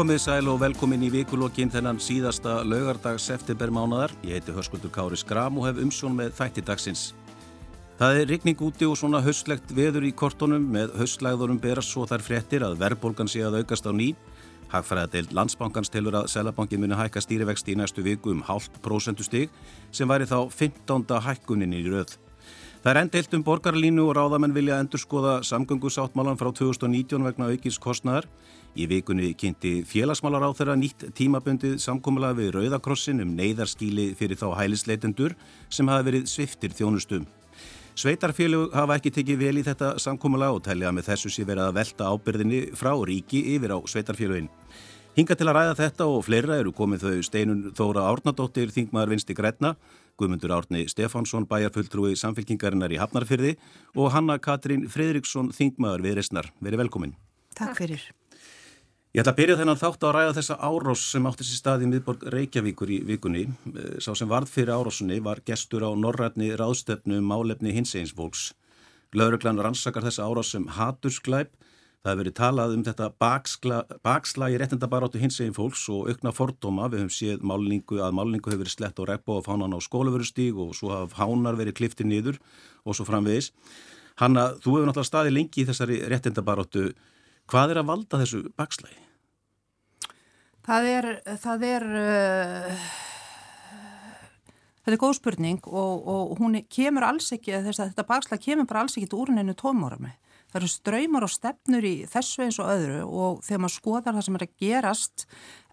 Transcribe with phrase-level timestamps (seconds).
[0.00, 4.14] Komið sæl og velkomin í vikulokkin þennan síðasta laugardags eftirber mánadar.
[4.24, 7.02] Ég heiti Hörskuldur Kári Skram og hef umsjón með þætti dagsins.
[7.98, 12.24] Það er rigning úti og svona höstlegt veður í kortunum með höstlæðurum berast svo þær
[12.24, 14.14] fréttir að verðbólgan sé að aukast á ný.
[14.72, 19.52] Hagfræðadeild landsbankans telur að Sælabankin muni hækka stýrivexti í næstu viku um hálft prósentustig
[19.92, 21.04] sem væri þá 15.
[21.28, 22.16] hækkunin í röð.
[22.80, 27.76] Það er endilt um borgarlínu og ráðamenn vilja endur skoða samgöngusáttmálan frá 2019 vegna aukins
[27.76, 28.30] kostnæðar.
[28.78, 34.52] Í vikunni kynnti félagsmálar á þeirra nýtt tímabundið samkómulega við Rauðakrossin um neyðarskíli fyrir þá
[34.60, 35.34] hælisleitendur
[35.68, 37.26] sem hafa verið sviftir þjónustum.
[37.98, 41.80] Sveitarfélög hafa ekki tekið vel í þetta samkómulega og telja með þessu sé verið að
[41.80, 44.48] velta ábyrðinni frá ríki yfir á sveitarfélögin.
[45.18, 49.34] Hinga til að ræða þetta og fleira eru komið þau steinun Þóra Árnadóttir, Þingmaður Vinsti
[49.34, 49.74] Gretna,
[50.14, 53.56] Guðmundur Árni Stefánsson, bæjarfulltrúi samfélkingarinnar í Hafnarfyrði
[53.98, 56.52] og Hanna Katrín Fredriksson, Þingmaður Viðresnar.
[56.62, 57.18] Verið velkomin.
[57.58, 58.06] Takk fyrir.
[59.10, 61.86] Ég ætla að byrja þennan þátt að ræða þessa árós sem átti sér stað í
[61.90, 63.40] miðborg Reykjavíkur í vikunni.
[63.98, 68.52] Sá sem varð fyrir árósunni var gestur á norrætni ráðstefnu um málefni hinseginsfólks.
[69.18, 71.50] Lauruglan rannsakar þessa árós sem hatursglæp.
[72.06, 73.10] Það hefur verið talað um þetta
[74.06, 76.86] bakslagi réttindabarátu hinseginsfólks og aukna fordóma.
[76.86, 80.54] Við höfum séð málningu að málningu hefur verið slett og reppó af hánan á skólaförustíg
[80.54, 82.44] og svo haf hánar verið kliftið niður
[82.86, 83.50] og svo framvegis.
[84.22, 86.92] Hanna, þú hefur náttúrulega staðið lengi í þessari réttindabarátu
[87.50, 89.00] Hvað er að valda þessu bakslægi?
[90.66, 91.06] Það er,
[91.42, 92.82] það er, uh,
[94.84, 98.68] þetta er góð spurning og, og hún kemur alls ekki, þess að þetta bakslægi kemur
[98.70, 100.12] bara alls ekki til úruninu tómórami.
[100.50, 104.24] Það eru ströymar og stefnur í þessu eins og öðru og þegar maður skoðar það
[104.26, 105.26] sem er að gerast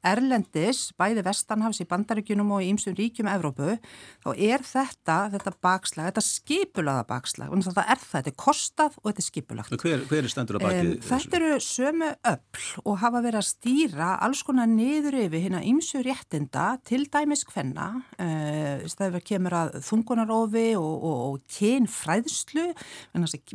[0.06, 3.76] Erlendis, bæði Vestanhafs í Bandaríkunum og í ýmsum ríkjum Evrópu,
[4.24, 8.98] þá er þetta, þetta bakslag, þetta skipulaða bakslag, og það er það, þetta er kostað
[9.02, 9.78] og þetta er skipulagt.
[9.84, 10.92] Hver, hver er stendur á bakið?
[10.92, 15.64] Um, þetta eru sömu öll og hafa verið að stýra alls konar niður yfir hérna
[15.68, 22.68] ýmsu réttinda til dæmis hvenna, uh, það kemur að þungunarofi og, og, og kynfræðslu,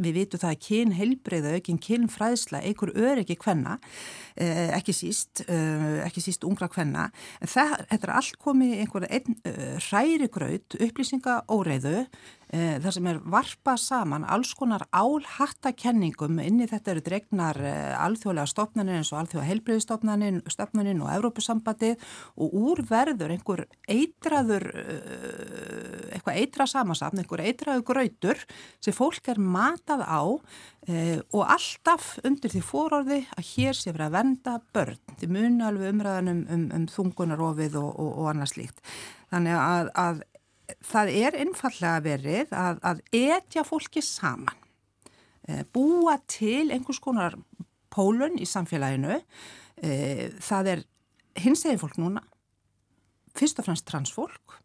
[0.02, 6.22] við vitum það að kynheilbreyða, ekki kynfræðsla, einhver öryggi hvenna, uh, ekki síst, uh, ekki
[6.24, 7.10] síst síst ungra kvenna.
[7.44, 12.06] Þetta er allt komið einhverja einn uh, hræri graut, upplýsinga óreiðu
[12.52, 18.50] þar sem er varpa saman alls konar álhattakenningum inn í þetta eru dregnar eh, alþjóðlega
[18.50, 21.94] stofnanir eins og alþjóða heilbreyðistofnanin og Evrópusambandi
[22.36, 28.44] og úr verður einhver eitraður eh, eitthvað eitra samansafn, einhver eitraður grautur
[28.84, 30.22] sem fólk er matað á
[30.82, 35.92] og alltaf undir því fórorði að hér sé verið að venda börn, því muni alveg
[35.94, 38.82] umræðanum um, um, um þungunarofið og, og, og annað slíkt.
[39.30, 40.24] Þannig að, að
[40.84, 44.58] það er einfallega verið að, að etja fólki saman,
[45.46, 47.36] e, búa til einhvers konar
[47.92, 49.20] pólun í samfélaginu.
[49.82, 49.92] E,
[50.42, 50.84] það er
[51.42, 52.24] hins eginn fólk núna,
[53.36, 54.58] fyrst og fremst transfólk,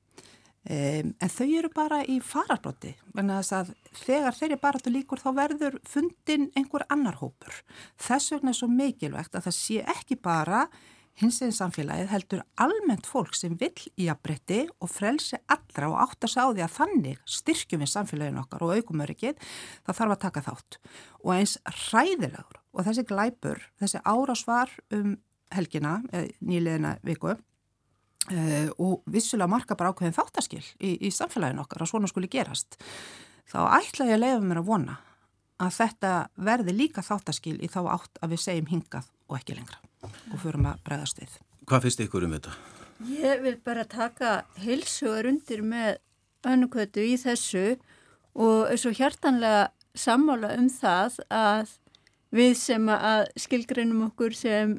[0.67, 2.93] e, en þau eru bara í fararbróti.
[3.13, 7.63] Þegar þeir eru bara til líkur þá verður fundin einhver annar hópur.
[7.99, 10.67] Þess vegna er svo mikilvægt að það sé ekki bara
[11.17, 15.97] hins veginn samfélagið heldur almennt fólk sem vill í að bretti og frelsi allra og
[16.03, 19.39] átt að sá því að þannig styrkjum við samfélaginu okkar og aukum öryggið,
[19.87, 20.79] það þarf að taka þátt.
[21.23, 21.55] Og eins
[21.89, 25.15] ræðilegur og þessi glæpur, þessi árásvar um
[25.55, 31.85] helgina, eh, nýleðina viku uh, og vissulega marka bara ákveðin þáttaskil í, í samfélaginu okkar
[31.85, 32.77] að svona skuli gerast,
[33.47, 34.97] þá ætla ég að leiða mér að vona
[35.63, 36.13] að þetta
[36.45, 39.79] verði líka þáttaskil í þá átt að við segjum hingað og ekki lengra
[40.31, 41.37] og förum að bregðast við.
[41.67, 42.55] Hvað finnst ykkur um þetta?
[43.11, 45.97] Ég vil bara taka heilsugar undir með
[46.47, 47.77] önnukvötu í þessu
[48.37, 49.67] og svo hjartanlega
[49.97, 51.73] sammála um það að
[52.33, 54.77] við sem að skilgreinum okkur sem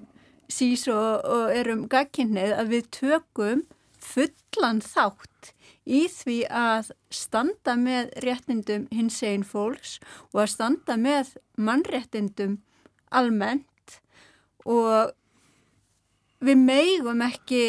[0.49, 3.65] sís og, og erum gagkinnið að við tökum
[3.99, 5.53] fullan þátt
[5.89, 9.97] í því að standa með réttindum hins einn fólks
[10.33, 12.59] og að standa með mannréttindum
[13.09, 14.01] almennt
[14.69, 15.15] og
[16.45, 17.65] við meigum ekki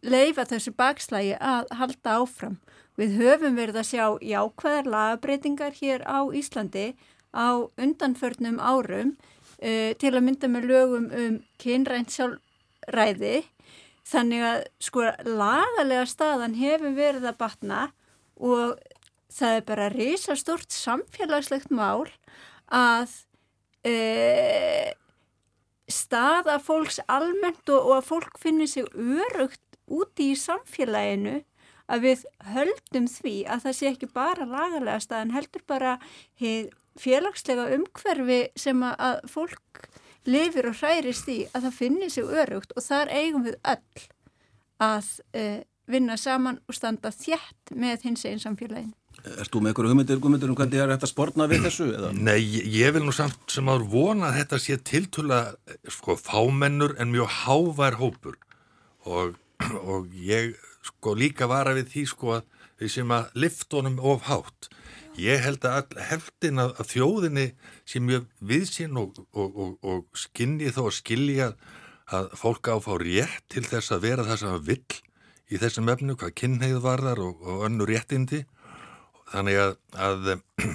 [0.00, 2.58] leifa þessu bakslægi að halda áfram.
[3.00, 6.92] Við höfum verið að sjá jákvæðar lagabreitingar hér á Íslandi
[7.32, 9.14] á undanförnum árum
[9.62, 13.44] uh, til að mynda með lögum um kynrænt sjálfræði
[14.10, 17.82] þannig að sko lagalega staðan hefur verið að batna
[18.40, 18.80] og
[19.30, 22.08] það er bara risastort samfélagslegt mál
[22.66, 23.12] að
[23.86, 24.90] uh,
[25.94, 31.40] staða fólks almennt og, og að fólk finnir sig örugt úti í samfélaginu
[31.90, 35.96] að við höldum því að það sé ekki bara lagalega staðan heldur bara
[37.00, 39.88] félagslega umhverfi sem að fólk
[40.28, 44.06] lifir og hærist í að það finnir sig örugt og þar eigum við öll
[44.80, 45.60] að uh,
[45.90, 48.94] vinna saman og standa þjætt með hins einn samfélagin.
[49.20, 51.88] Erst þú með einhverju hugmyndir, hugmyndir um hvernig það er hægt að spórna við þessu?
[51.96, 52.12] Eða?
[52.16, 52.38] Nei,
[52.72, 55.40] ég vil nú samt sem áður vona að þetta sé tiltula
[55.92, 58.38] sko fámennur en mjög hávær hópur
[59.04, 59.36] og,
[59.80, 60.54] og ég
[60.86, 62.48] sko líka vara við því sko að
[62.80, 64.70] við sem að liftunum of hátt.
[65.20, 67.50] Ég held að heftin að, þjóðinni
[67.88, 71.50] sé mjög viðsinn og, og, og skinni þó að skilja
[72.10, 75.00] að fólk áfá rétt til þess að vera það sem að vill
[75.50, 78.44] í þessum efnu, hvað kynneið varðar og önnu réttindi
[79.32, 80.30] þannig að, að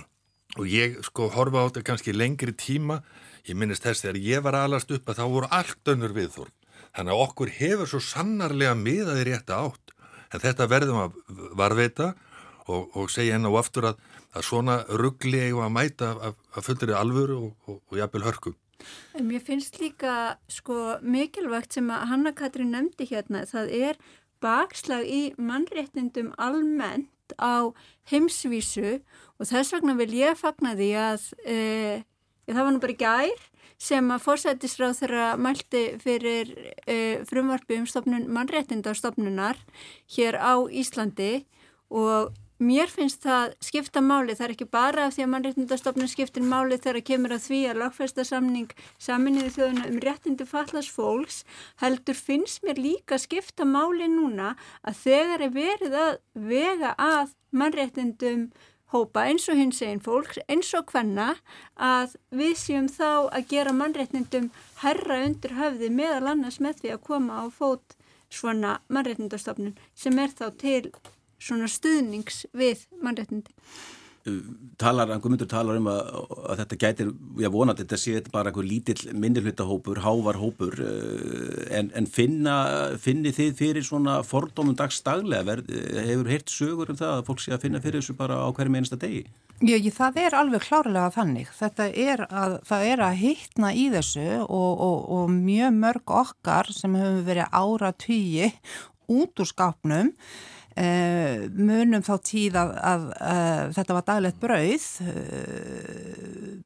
[0.60, 3.02] og ég sko horfa á þetta kannski lengri tíma.
[3.46, 6.54] Ég minnist þess þegar ég var alast upp að þá voru allt önnur viðþórn
[6.96, 9.94] þannig að okkur hefur svo sannarlega miðaði rétt átt.
[10.34, 11.18] En þetta verðum að
[11.60, 12.14] varveita
[12.72, 14.04] og, og segja henn á aftur að,
[14.36, 18.56] að svona ruggli eigum að mæta að, að fullri alvöru og, og, og jafnvel hörku.
[19.24, 24.00] Mér finnst líka sko mikilvægt sem að Hanna-Katrin nefndi hérna það er
[24.44, 27.74] bakslag í mannréttindum almennt á
[28.12, 29.00] heimsvísu
[29.40, 31.58] og þess vegna vil ég fagna því að e,
[32.48, 33.44] það var nú bara gær
[33.82, 36.54] sem að fórsættisráð þeirra mælti fyrir
[36.88, 39.60] e, frumvarfi um stofnun mannréttindastofnunar
[40.16, 41.46] hér á Íslandi
[41.92, 46.46] og mér finnst það skipta máli, það er ekki bara af því að mannréttindastofnun skiptir
[46.46, 51.42] máli þegar að kemur að því að lagfæsta samning saminniði þjóðuna um réttindi fallast fólks
[51.84, 54.54] heldur finnst mér líka skipta máli núna
[54.88, 58.48] að þegar er verið að vega að mannréttindum
[58.94, 61.34] hópa eins og hins einn fólks, eins og hvenna
[61.76, 64.52] að við séum þá að gera mannréttindum
[64.84, 67.98] herra undir höfði meðal annars með því að koma á fót
[68.32, 70.94] svona mannréttindastofnun sem er þá til
[71.42, 73.54] svona stuðnings við mannréttindi.
[74.82, 76.08] Talar, einhver talar um að,
[76.50, 77.10] að þetta gætir,
[77.44, 82.56] ég vonat þetta sé bara einhver lítill minnilhutahópur, hávarhópur eh, en, en finna,
[82.98, 85.60] finni þið fyrir svona fordómum dagstaglega,
[86.08, 88.80] hefur heirt sögur um það að fólk sé að finna fyrir þessu bara á hverjum
[88.80, 89.28] einasta degi?
[89.62, 91.54] Já, það er alveg klárlega þannig.
[91.56, 96.74] Þetta er að, það er að hittna í þessu og, og, og mjög mörg okkar
[96.74, 98.50] sem hefur verið ára tugi
[99.06, 100.12] út úr skápnum
[100.76, 104.88] Uh, munum þá tíð að, að, að þetta var daglegt brauð.
[105.06, 106.58] Uh,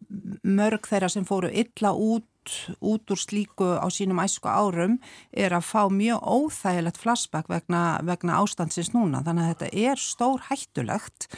[0.49, 4.97] mörg þeirra sem fóru illa út, út úr slíku á sínum æsku árum
[5.29, 9.21] er að fá mjög óþægilegt flashback vegna, vegna ástandsins núna.
[9.27, 11.29] Þannig að þetta er stór hættulegt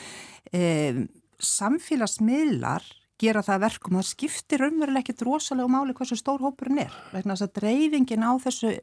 [0.56, 1.03] uh,
[1.44, 2.88] samfélagsmiðlar
[3.21, 7.47] gera það verkum, það skiptir umveruleg ekkit rosalega máli hversu stór hópurinn er vegna þess
[7.47, 8.73] að dreifingin á þessu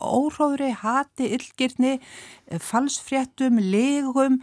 [0.00, 1.98] óhróðri, hati, yllgirni
[2.62, 4.40] falsfréttum, legum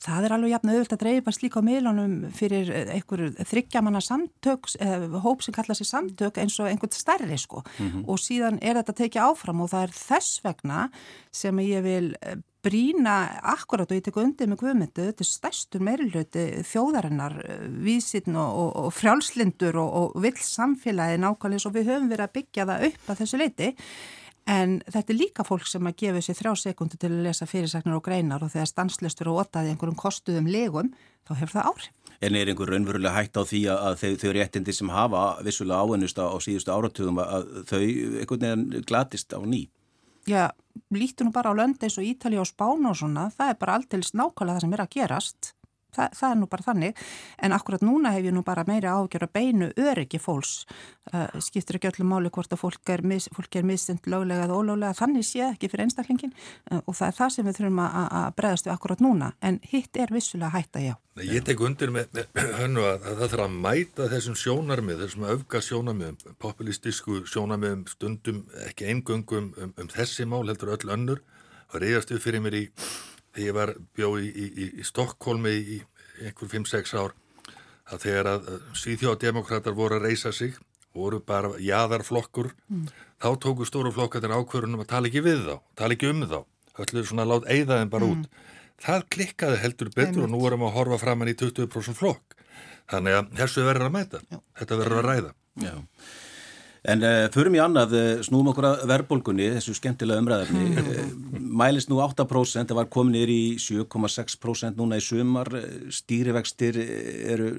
[0.00, 4.70] það er alveg jafn auðvilt að dreifast líka á miðlunum fyrir einhverju þryggjamanna samtök,
[5.24, 8.04] hóp sem kalla sér samtök eins og einhvern stærri sko mm -hmm.
[8.08, 10.88] og síðan er þetta tekið áfram og það er þess vegna
[11.32, 12.16] sem ég vil
[12.64, 13.16] brína
[13.54, 17.36] akkurat og ég tek undir með guðmyndu, þetta er stærstur meirulöti þjóðarinnar,
[17.84, 22.34] vísinn og, og, og frjálslindur og, og vill samfélagi nákvæmlega og við höfum verið að
[22.38, 23.70] byggja það upp að þessu leiti
[24.50, 27.98] en þetta er líka fólk sem að gefa sér þrjá sekundi til að lesa fyrirsaknar
[27.98, 30.92] og greinar og þegar stanslöstur og otaði einhverjum kostuðum legum,
[31.28, 31.96] þá hefur það áhrif.
[32.20, 36.18] En er einhver raunverulega hægt á því að þau, þau réttindi sem hafa vissulega áennust
[36.20, 39.68] á síðustu áratugum að þau einhvern veginn glatist á ný?
[40.28, 40.50] Já,
[40.92, 43.78] lítur nú bara á lönd eins og Ítali og Spána og svona, það er bara
[43.78, 45.52] alltils nákvæmlega það sem er að gerast
[45.96, 47.02] Þa, það er nú bara þannig,
[47.42, 50.54] en akkurat núna hef ég nú bara meira ágjör að beinu öryggi fólks,
[51.12, 54.96] uh, skiptir ekki öllum máli hvort að fólk er, mis, er missynd löglega eða ólöglega,
[54.98, 56.34] þannig sé ekki fyrir einstaklingin
[56.70, 60.00] uh, og það er það sem við þurfum að, bregðast við akkurat núna, en hitt
[60.00, 60.94] er vissulega hætta já.
[61.26, 65.26] Ég tek undir með, með hannu að, að það þarf að mæta þessum sjónarmið, þessum
[65.34, 71.22] öfga sjónarmiðum, populistísku sjónarmiðum, stundum ekki eingöngum um, um þessi mál heldur öll önnur,
[71.72, 72.64] það reyðast upp fyrir mér í
[73.34, 75.78] þegar ég var bjóð í, í, í Stokkólmi í
[76.20, 77.14] einhver 5-6 ár
[77.90, 80.58] að þegar að síðhjóðdemokrátar voru að reysa sig
[80.94, 82.86] voru bara jæðarflokkur mm.
[83.22, 86.40] þá tóku stóru flokkarnir ákverðunum að tala ekki við þá, tala ekki um þá
[86.80, 88.24] öllu svona lát eigðaðin bara mm.
[88.24, 90.24] út það klikkaði heldur betur Einmitt.
[90.26, 92.36] og nú erum við að horfa fram hann í 20% flokk
[92.90, 94.40] þannig að þessu verður að mæta Já.
[94.60, 95.74] þetta verður að ræða Já.
[96.88, 101.10] En uh, förum í annað, uh, snúum okkur að verðbólgunni, þessu skemmtilega umræðarni, uh,
[101.60, 105.50] mælist nú 8%, það var komin yfir í 7,6% núna í sumar,
[105.92, 107.50] stýrivextir eru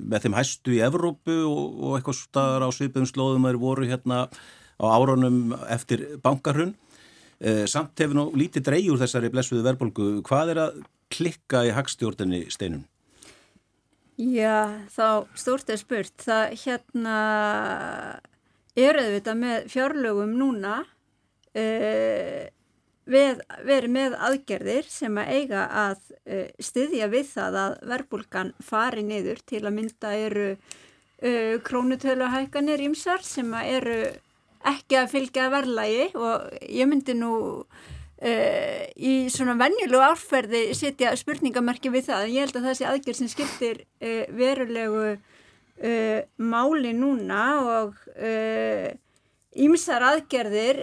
[0.00, 3.90] með þeim hæstu í Evrópu og, og eitthvað staðar á svipum slóðum að eru voru
[3.90, 4.24] hérna
[4.80, 6.72] á árunum eftir bankarhun.
[7.68, 12.86] Samt hefur nú lítið dreyjur þessari blessuðu verðbólgu, hvað er að klikka í hagstjórnini steinum?
[14.16, 17.18] Já, þá stort er spurt, það hérna
[18.74, 22.44] er auðvitað með fjárlögum núna uh,
[23.06, 29.06] við, verið með aðgerðir sem að eiga að uh, styðja við það að verbulgan fari
[29.06, 29.42] niður.
[29.46, 33.98] Til að mynda eru uh, krónutöluhækanir ímsar sem að eru
[34.64, 37.34] ekki að fylgja verðlægi og ég myndi nú
[38.24, 42.22] í svona vennjulegu árferði setja spurningamerki við það.
[42.24, 43.82] En ég held að það sé aðgjörð sem skiptir
[44.32, 45.02] verulegu
[45.82, 47.96] uh, máli núna og
[49.54, 50.80] ímsar aðgerðir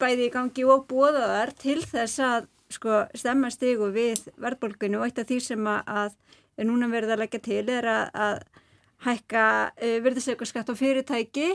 [0.00, 4.98] bæði í gangi og bóðaðar til þess að sko, stemma stigu við verðbólgunni.
[4.98, 6.16] Og eitt af því sem að
[6.56, 8.40] er núna verið að leggja til er að, að
[9.06, 9.44] hækka
[10.02, 11.48] virðisaukarskatt á fyrirtæki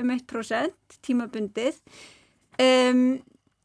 [0.00, 1.82] um 1% tímabundið.
[2.62, 3.02] Um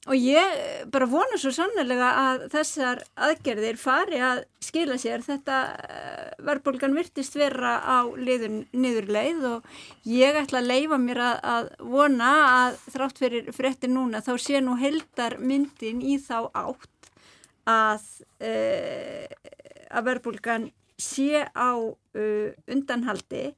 [0.04, 5.24] og ég bara vona svo sannlega að þessar aðgerðir fari að skila sér.
[5.24, 9.70] Þetta eh, verðbólgan virtist vera á liðun niður leið og
[10.10, 14.60] ég ætla að leifa mér að, að vona að þrátt fyrir frétti núna þá sé
[14.64, 17.12] nú heldar myndin í þá átt
[17.70, 18.04] að,
[18.44, 19.28] uh,
[19.88, 23.54] að verðbólgan sé á uh, undanhaldi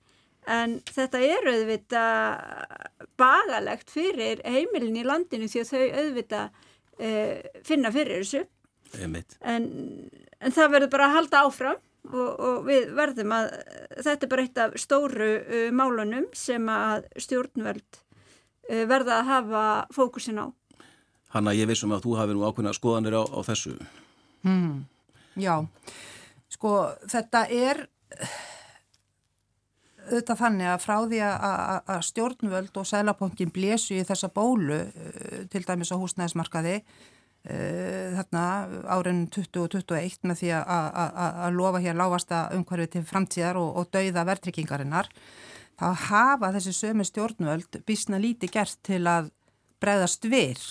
[0.52, 6.62] en þetta er auðvitað bagalegt fyrir heimilin í landinu því að þau auðvitað
[7.00, 8.46] uh, finna fyrir þessu.
[9.42, 9.68] En,
[10.40, 11.80] en það verður bara að halda áfram
[12.12, 13.48] og, og við verðum að
[14.06, 19.64] þetta er bara eitt af stóru uh, málunum sem að stjórnveld uh, verða að hafa
[19.96, 20.48] fókusin á.
[21.36, 23.74] Hanna, ég vissum að þú hafi nú ákveðna skoðanir á, á þessu.
[24.46, 24.86] Hmm,
[25.36, 25.66] Já,
[26.48, 26.72] sko
[27.12, 27.82] þetta er
[30.10, 35.64] auðvitað þannig að frá því að stjórnvöld og sælaponkin blésu í þessa bólu eh, til
[35.66, 38.46] dæmis á húsnæðismarkaði eh, þarna
[38.92, 45.12] árin 2021 með því að lofa hér láfasta umhverfi til framtíðar og, og dauða verðtrykkingarinnar
[45.76, 49.32] þá hafa þessi sömu stjórnvöld bísna líti gert til að
[49.84, 50.62] bregðast við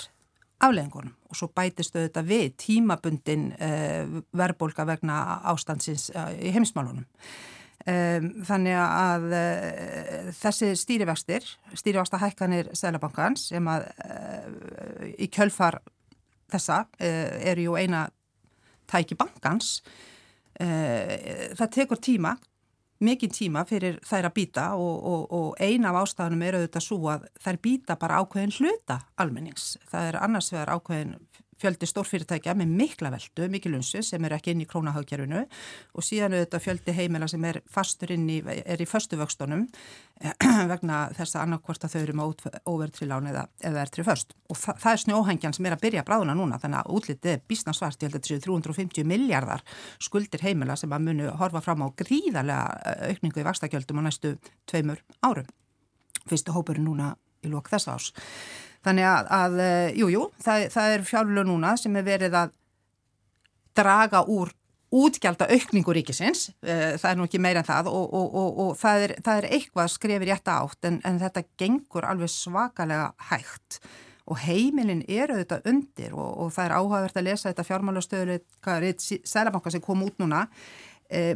[0.64, 7.04] afleggingunum og svo bætist auðvitað við tímabundin eh, verðbólka vegna ástandsins í heimsmálunum
[7.84, 11.44] Um, þannig að uh, þessi stýrivextir,
[11.76, 15.82] stýrivexta hækkanir Sælabankans sem að uh, í kjölfar
[16.48, 18.06] þessa uh, eru ju eina
[18.88, 19.78] tæki bankans
[20.54, 22.36] það tekur tíma
[23.04, 26.98] mikið tíma fyrir þær að býta og, og, og eina af ástafanum eru auðvitað svo
[27.12, 29.74] að þær býta bara ákveðin hluta almennings.
[29.90, 31.16] Það er annars vegar ákveðin
[31.64, 36.36] fjöldi stórfyrirtækja með mikla veldu, mikil unsu sem eru ekki inn í krónahagkerfinu og síðan
[36.36, 39.66] auðvitað fjöldi heimila sem er fastur inn í, er í föstu vöxtunum
[40.72, 44.60] vegna þess að annarkvort að þau eru með óverðri lán eða, eða ertri föst og
[44.60, 47.74] þa það er snjóhængjan sem er að byrja bráðuna núna þannig að útlitið er bísna
[47.76, 49.64] svart, ég held að þetta séu 350 miljardar
[50.02, 54.34] skuldir heimila sem að munu horfa fram á gríðarlega aukningu í vakstakjöldum á næstu
[54.70, 55.48] tveimur árum.
[56.28, 58.10] Fyrstu hópurinn núna í lók þess ás.
[58.84, 59.62] Þannig að, að
[59.96, 62.52] jú, jú, það, það er fjárlög núna sem er verið að
[63.74, 64.52] draga úr
[64.94, 68.76] útgjálta aukningu ríkisins, eh, það er nú ekki meira en það og, og, og, og
[68.78, 73.80] það, er, það er eitthvað skrifir rétt átt en, en þetta gengur alveg svakalega hægt.
[74.30, 79.82] Og heimilin eru þetta undir og það er áhugavert að lesa þetta fjármálastöðuleikarið Sælabanka sem
[79.84, 80.46] kom út núna,
[81.12, 81.34] e,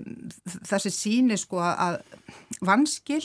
[0.71, 1.99] þessi síni sko að
[2.65, 3.21] vanskil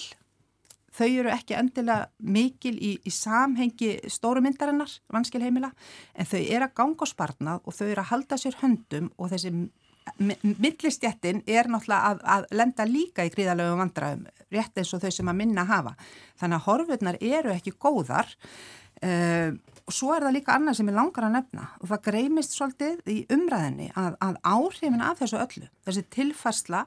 [0.93, 5.71] þau eru ekki endilega mikil í, í samhengi stórumyndarinnar, vanskilheimila,
[6.13, 9.33] en þau eru að ganga á sparnað og þau eru að halda sér höndum og
[9.33, 9.53] þessi
[10.43, 15.29] millistjættin er náttúrulega að, að lenda líka í gríðalögum vandraðum, rétt eins og þau sem
[15.31, 15.93] að minna hafa.
[16.41, 20.97] Þannig að horfurnar eru ekki góðar uh, og svo er það líka annað sem ég
[20.97, 25.71] langar að nefna og það greimist svolítið í umræðinni að, að áhrifin af þessu öllu,
[25.87, 26.85] þessi tilfarsla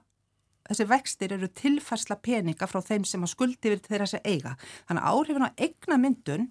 [0.71, 4.57] þessi vextir eru tilfarsla peninga frá þeim sem að skuldi við þeirra sem eiga.
[4.89, 6.49] Þannig að áhrifin á eigna myndun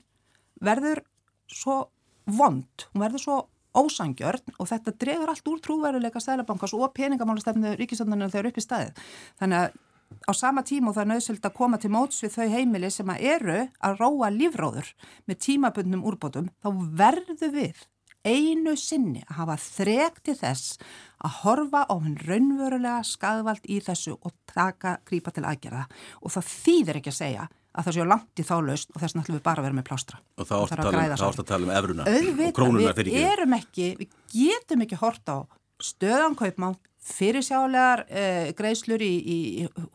[0.63, 1.03] verður
[1.51, 1.81] svo
[2.25, 3.39] vond, hún verður svo
[3.75, 9.01] ósangjörn og þetta dregur allt úr trúveruleika stælabankas og peningamálastefnu ríkistöndunum þegar upp í staðið.
[9.41, 9.81] Þannig að
[10.29, 13.09] á sama tíma og það er nöðsöld að koma til móts við þau heimili sem
[13.11, 14.93] að eru að róa lífróður
[15.27, 16.69] með tímabundnum úrbótum, þá
[17.01, 17.83] verður við
[18.25, 20.79] einu sinni að hafa þrek til þess
[21.25, 25.85] að horfa á henn raunverulega skadvald í þessu og taka grípa til aðgerða
[26.21, 29.17] og það þýðir ekki að segja að það séu langt í þá laust og þess
[29.17, 30.19] náttúrulega við bara verðum með plástra.
[30.39, 33.19] Og það ást að tala um efruna Auðvitað, og krónuna fyrir ekki.
[33.19, 35.39] Við erum ekki, við getum ekki horta á
[35.83, 36.73] stöðankaupmál,
[37.05, 39.39] fyrirsjálegar eh, greiðslur í, í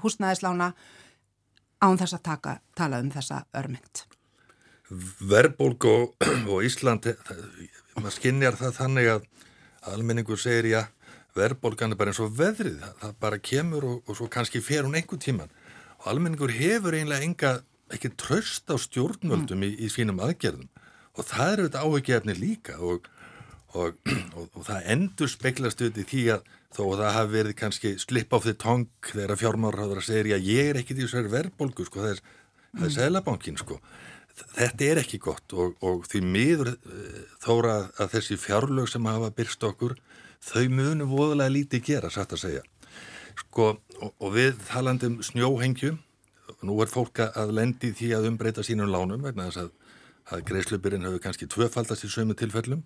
[0.05, 0.71] húsnæðislána
[1.81, 4.05] án þess að taka, tala um þessa örmynd.
[5.31, 6.15] Verbolg og,
[6.53, 7.09] og Ísland,
[8.05, 9.29] maður skinnjar það þannig að
[9.95, 10.83] almenningur segir já,
[11.37, 14.99] verbolgan er bara eins og veðrið, það bara kemur og, og svo kannski fer hún
[14.99, 15.53] einhver tíman
[16.01, 17.53] og almenningur hefur einlega enga
[17.95, 20.69] ekki tröst á stjórnvöldum í, í sínum aðgerðum
[21.17, 23.09] og það eru þetta áhugjefni líka og,
[23.75, 23.99] og,
[24.37, 27.95] og, og það endur speklast auðvitað í því að þó að það hafi verið kannski
[27.99, 32.05] slip of the tongue þegar fjármárháður að segja ég er ekki því þessari verðbólgu sko,
[32.05, 32.23] það er,
[32.71, 32.85] mm.
[32.87, 33.81] er selabankin sko.
[34.57, 39.65] Þetta er ekki gott og því miður uh, þóra að þessi fjárlög sem hafa byrst
[39.67, 39.97] okkur
[40.41, 42.63] þau munu voðalega lítið gera, satt að segja.
[43.41, 43.75] Sko,
[44.11, 45.99] og við talandum snjóhengjum
[46.67, 49.71] nú er fólk að lendi því að umbreyta sínum lánum vegna þess að,
[50.35, 52.83] að greiðslubirinn hefur kannski tvöfaldast í sömu tilfellum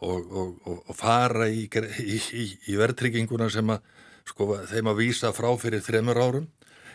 [0.00, 3.84] og, og, og, og fara í, í, í, í verðtrygginguna sem að
[4.28, 6.48] sko, þeim að vísa frá fyrir þremur árum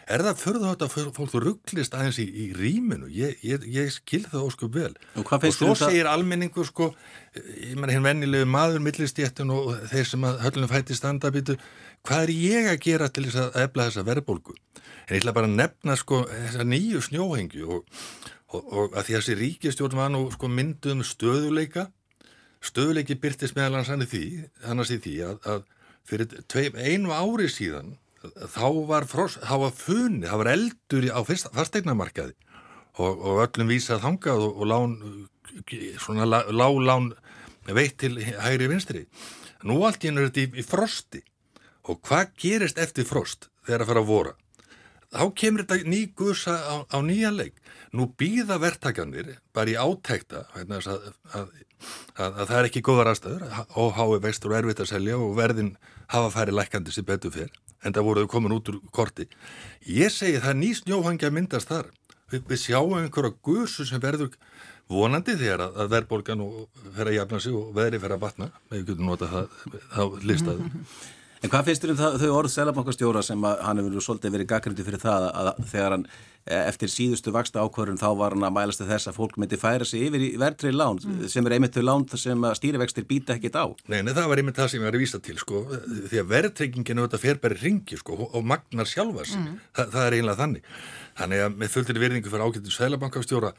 [0.09, 3.09] er það förðu þetta að fólk rugglist aðeins í, í rýminu?
[3.13, 4.91] Ég, ég, ég skil það óskup vel.
[5.15, 6.13] Og, og svo um segir það...
[6.15, 6.89] almenningu sko,
[7.35, 11.59] ég menn hinn vennilegu maður millistjéttun og þeir sem að höllunum fætti standabítu
[12.07, 14.57] hvað er ég að gera til þess að efla þessa verðbólgu?
[15.07, 18.03] En ég ætla bara að nefna sko þessa nýju snjóhengju og,
[18.53, 21.89] og, og að því að þessi ríkistjórn var nú sko mynduð um stöðuleika
[22.65, 24.23] stöðuleiki byrtist meðal hans hann í því
[25.05, 25.67] því að, að
[26.09, 31.19] fyrir tveim, einu ári síðan þá var, frost, þá var funni, þá var eldur á
[31.23, 32.35] fastegnamarkaði
[32.99, 34.95] og, og öllum vísað þangað og, og lán,
[36.01, 37.13] svona láglán
[37.69, 39.05] veitt til hægri vinstri.
[39.67, 41.23] Nú allt í hennu er þetta í, frosti.
[41.89, 44.35] Og hvað gerist eftir frost þegar að fara að vora?
[45.09, 47.57] Þá kemur þetta ný gusa á, á nýja leik.
[47.97, 50.75] Nú býða verktakarnir bara í átækta að,
[51.33, 51.47] að,
[52.17, 55.73] að, að það er ekki góðar aðstæður, óhái veistur og erfitt að selja og verðin
[56.13, 59.29] hafa færi lækandi sem betur fyrr, en það voruð komin út úr korti.
[59.85, 61.91] Ég segi það er ný snjóhangja myndast þar.
[62.29, 64.35] Vi, við sjáum einhverja gusu sem verður
[64.89, 66.43] vonandi þegar að verðbólgan
[66.95, 70.69] fer að jafna sig og veðri fer að batna, við getum notað það, það listaðu.
[71.39, 74.49] En hvað finnst þér um það, þau orð selabankastjóra sem að, hann hefur svolítið verið
[74.49, 76.07] gaggrindi fyrir það að, að þegar hann
[76.49, 80.07] eftir síðustu vaksta ákvörðun þá var hann að mælast þess að fólk myndi færa sig
[80.07, 81.27] yfir í verðtrið lán mm.
[81.31, 83.65] sem er einmitt þau lán sem stýrivextir býta ekkit á?
[83.91, 85.63] Nei, nei, það var einmitt það sem ég var að vísa til sko,
[86.09, 89.55] því að verðtrygginginu þetta fer bara ringi sko og magnar sjálfars, mm.
[89.77, 90.75] Þa, það er einlega þannig.
[91.19, 93.55] Þannig að með fulltir virðingu fyrir ákveðinu selabankastjóra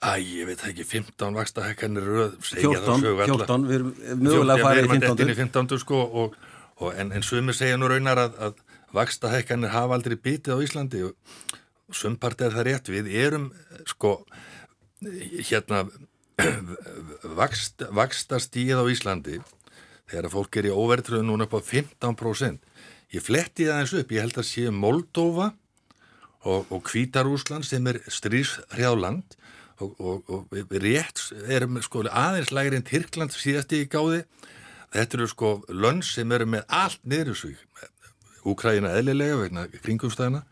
[0.00, 2.06] Æ, ég veit ekki, 15 vaksta hekkanir
[2.40, 6.38] 14, 14, við erum mögulega farið í 15 sko, og,
[6.80, 8.60] Og en, en sumir segja nú raunar að, að
[8.96, 11.58] vaksta hækkanir hafa aldrei bitið á Íslandi og
[11.96, 12.90] sumpart er það rétt.
[12.92, 13.50] Við erum
[13.88, 14.20] sko
[15.48, 15.84] hérna
[17.40, 19.40] vakst, vaksta stíð á Íslandi
[20.10, 22.60] þegar fólk er í óvertröðu núna upp á 15%.
[23.10, 25.50] Ég fletti það eins upp, ég held að sé Moldova
[26.46, 29.36] og, og Kvítarúsland sem er stríshrjáland
[29.80, 34.24] og, og við rétt erum sko aðeins lægri en Tyrkland síðast í gáði
[34.90, 37.44] Þetta eru sko lönn sem eru með allt niður.
[38.50, 40.42] Úkræðina eðlilega vegna kringumstæðina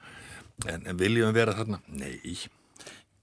[0.67, 1.81] en, en viljum vera þarna?
[1.89, 2.35] Nei.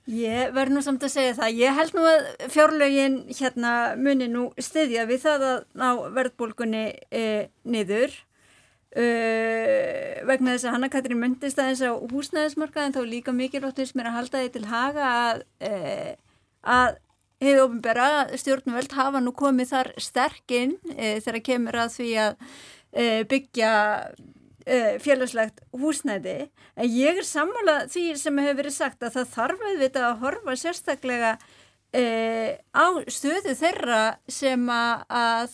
[0.05, 1.59] Ég verð nú samt að segja það.
[1.63, 5.87] Ég held nú að fjárlögin hérna muni nú stiðja við það að ná
[6.19, 7.23] verðbólkunni e,
[7.65, 8.13] niður
[8.93, 9.07] e,
[10.29, 14.19] vegna þess að Hanna Katrín myndist aðeins á húsnæðismarkaðin þá líka mikilvægt eins mér að
[14.19, 15.73] halda því til haga að, e,
[16.61, 17.01] að
[17.43, 22.37] Hefur ofinbera stjórnvöld hafa nú komið þar sterkinn e, þegar kemur að því að
[22.95, 23.71] e, byggja
[24.65, 26.49] félagslegt húsnæði.
[26.73, 30.55] En ég er sammálað því sem hefur verið sagt að það þarf auðvitað að horfa
[30.57, 31.31] sérstaklega
[31.93, 32.03] e,
[32.73, 35.53] á stöðu þeirra sem að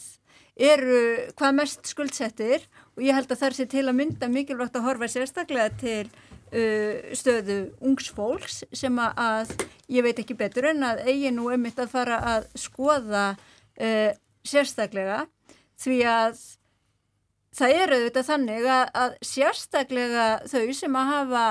[0.62, 1.02] eru
[1.38, 5.10] hvað mest skuldsettir og ég held að það sé til að mynda mikilvægt að horfa
[5.12, 9.56] sérstaklega til uh, stöðu ungsfólks sem að
[9.91, 14.12] ég veit ekki betur en að eigi nú einmitt að fara að skoða uh,
[14.43, 15.24] sérstaklega
[15.82, 16.43] því að
[17.58, 21.46] það eru auðvitað þannig að, að sérstaklega þau sem að hafa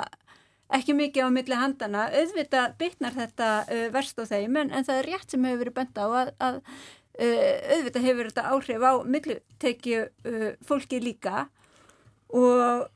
[0.78, 5.02] ekki mikið á milli handana auðvitað bytnar þetta uh, verst á þeim en, en það
[5.02, 8.92] er rétt sem hefur verið bent á að, að uh, auðvitað hefur þetta áhrif á
[9.16, 11.48] millitekju uh, fólki líka.
[12.30, 12.86] Og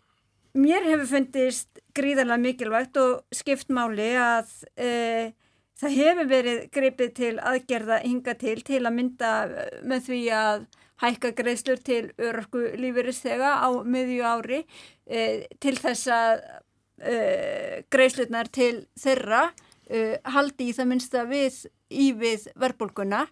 [0.54, 5.32] mér hefur fundist gríðarlega mikilvægt og skipt máli að e,
[5.80, 9.32] það hefur verið greipið til aðgerða hinga til til að mynda
[9.82, 10.66] með því að
[11.02, 14.62] hækka greiðslur til örku lífuristega á miðju ári
[15.06, 16.44] e, til þess að
[17.02, 17.16] e,
[17.90, 19.44] greiðslurnar til þeirra
[19.90, 23.24] e, haldi í það minnsta við í við verbulguna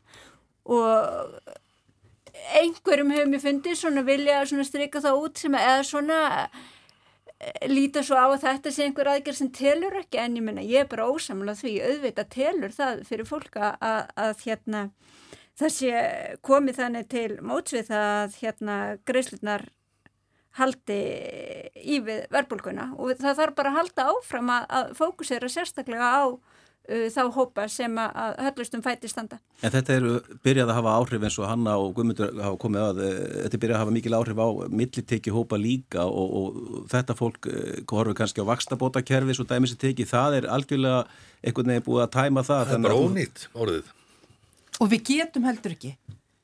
[0.65, 1.41] og
[2.59, 6.21] einhverjum hefur mér fundið svona vilja svona stryka það út sem eða svona
[7.71, 10.21] líta svo á að þetta sé einhver aðgerð sem telur ekki.
[10.23, 11.75] En ég menna ég er bara ósamlega því.
[11.89, 14.83] Auðvitað telur það fyrir fólk að, að hérna
[15.61, 15.93] það sé
[16.45, 19.69] komið þannig til mótsvið að hérna greiðslunar
[20.59, 21.03] haldi
[21.81, 26.25] í við verbulguna og það þarf bara að halda áfram að, að fókusera sérstaklega á
[26.29, 29.39] uh, þá hópa sem að höllustum fæti standa.
[29.65, 30.07] En þetta er
[30.45, 33.65] byrjað að hafa áhrif eins og Hanna og Guðmundur hafa komið að, uh, þetta er
[33.65, 34.49] byrjað að hafa mikil áhrif á
[34.83, 39.83] milliteki hópa líka og, og þetta fólk uh, horfið kannski á vakstabótakerfi svo dæmis er
[39.87, 41.03] tekið, það er algjörlega
[41.41, 42.69] einhvern veginn búið að tæma það.
[42.69, 43.93] Það er bara ónýtt orðið.
[44.83, 45.95] Og við getum heldur ekki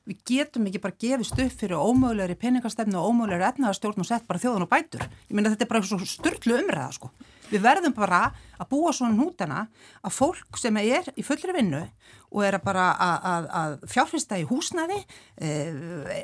[0.09, 4.41] við getum ekki bara gefist upp fyrir ómögulegri peningastefnu og ómögulegri etnaðarstjórn og sett bara
[4.41, 5.03] þjóðan og bætur.
[5.29, 7.11] Ég meina þetta er bara svo störtlu umræða sko.
[7.49, 8.23] Við verðum bara
[8.61, 9.67] að búa svona nútana
[10.05, 11.83] að fólk sem er í fullri vinnu
[12.29, 14.99] og er að bara að, að, fjárfesta í húsnaði,
[15.41, 15.79] eh,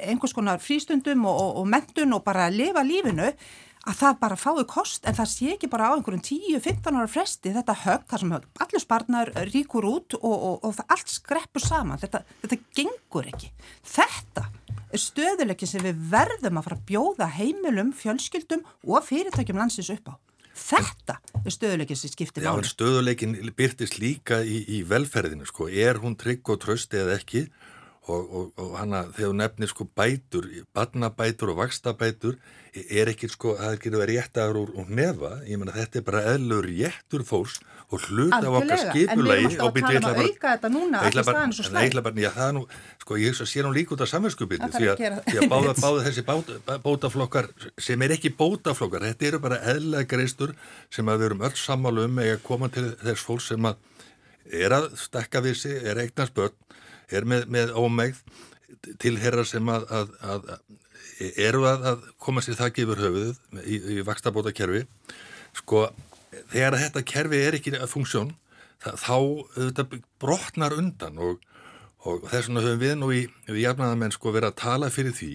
[0.10, 3.32] einhvers konar frístundum og, og, og mentun og bara að lifa lífinu
[3.86, 7.54] að það bara fái kost en það sé ekki bara á einhverjum 10-15 ára fresti
[7.54, 11.66] þetta högg, það sem högg, allir sparnar ríkur út og, og, og það allt skreppur
[11.66, 13.52] saman, þetta, þetta gengur ekki.
[13.96, 14.46] Þetta
[14.90, 20.14] er stöðuleikin sem við verðum að fara að bjóða heimilum, fjölskyldum og fyrirtækjum landsins upp
[20.14, 20.16] á.
[20.56, 26.16] Þetta er stöðuleikin sem skiptir ári Stöðuleikin byrtist líka í, í velferðinu sko, er hún
[26.18, 27.46] trygg og trösti eða ekki
[28.08, 32.38] og, og, og hana þegar nefnir sko bætur, barnabætur og vakstabætur
[32.76, 36.24] er ekki sko, það getur verið réttar úr, úr nefa, ég menna þetta er bara
[36.34, 37.62] eðlur réttur fólks
[37.94, 40.20] og hluta á okkar skipulegi og byrja um að
[42.28, 42.64] að það er nú,
[43.04, 46.26] sko ég sé nú líka út af samverðskupinu því að, því að báða, báða þessi
[46.28, 47.50] báta, bótaflokkar
[47.88, 50.56] sem er ekki bótaflokkar, þetta eru bara eðlega greistur
[50.94, 53.80] sem að við erum öll sammálu um eða koma til þess fólk sem að
[54.66, 56.54] er að stakka vissi, er eignast börn
[57.12, 58.22] er með, með ómegð
[59.02, 60.50] til herrar sem að, að, að
[61.40, 64.84] eru að, að koma sér það gefur höfuð í, í vakstabóta kerfi
[65.56, 65.88] sko
[66.52, 68.34] þegar þetta kerfi er ekki að funksjón
[68.84, 69.18] það, þá
[69.56, 71.40] þetta brotnar undan og,
[72.04, 75.32] og þess vegna höfum við nú í, í jafnaðamenn sko verið að tala fyrir því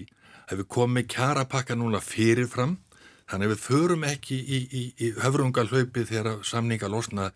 [0.51, 2.77] að við komum með kjara pakka núna fyrirfram
[3.31, 7.29] Þannig að við förum ekki í, í, í höfrungalhaupi þegar samninga losna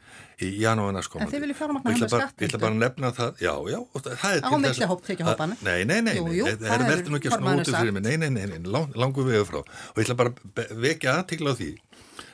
[0.43, 1.29] í janúana skomandi.
[1.29, 2.43] En þið viljið fjármagna hann með skattildu?
[2.43, 3.79] Ég ætla bara að nefna það, já, já.
[4.03, 5.57] Það er á milli hóp tekið hópanu?
[5.63, 8.29] Nei, nei, nei, jú, það er verður nú ekki að snúti fyrir mig, nei, nei,
[8.35, 9.61] nei, nei lang, langu við frá.
[9.63, 11.71] Og ég ætla bara að vekja aðtikla á því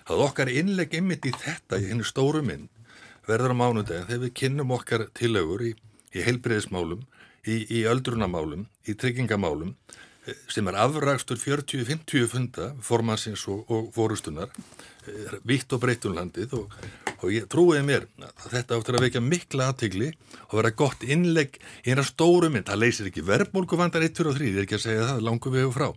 [0.10, 2.70] að okkar innleg ymmit í þetta, í hennu stóru mynd,
[3.30, 5.76] verður á mánudegin þegar við kynnum okkar tilögur í,
[6.18, 7.06] í heilbreyðismálum,
[7.46, 9.76] í, í öldrunamálum, í tryggingamálum
[10.52, 16.76] sem er afragstur 40-50 funda formansins og, og fórustunar eh, vitt og breytt um og,
[17.22, 20.12] og ég trúiði mér að þetta áttur að vekja mikla aðtegli
[20.50, 24.38] og vera gott innlegg eina stóru mynd, það leysir ekki verðbólku vandar 1, 2 og
[24.38, 25.90] 3, ég er ekki að segja það langum við og frá,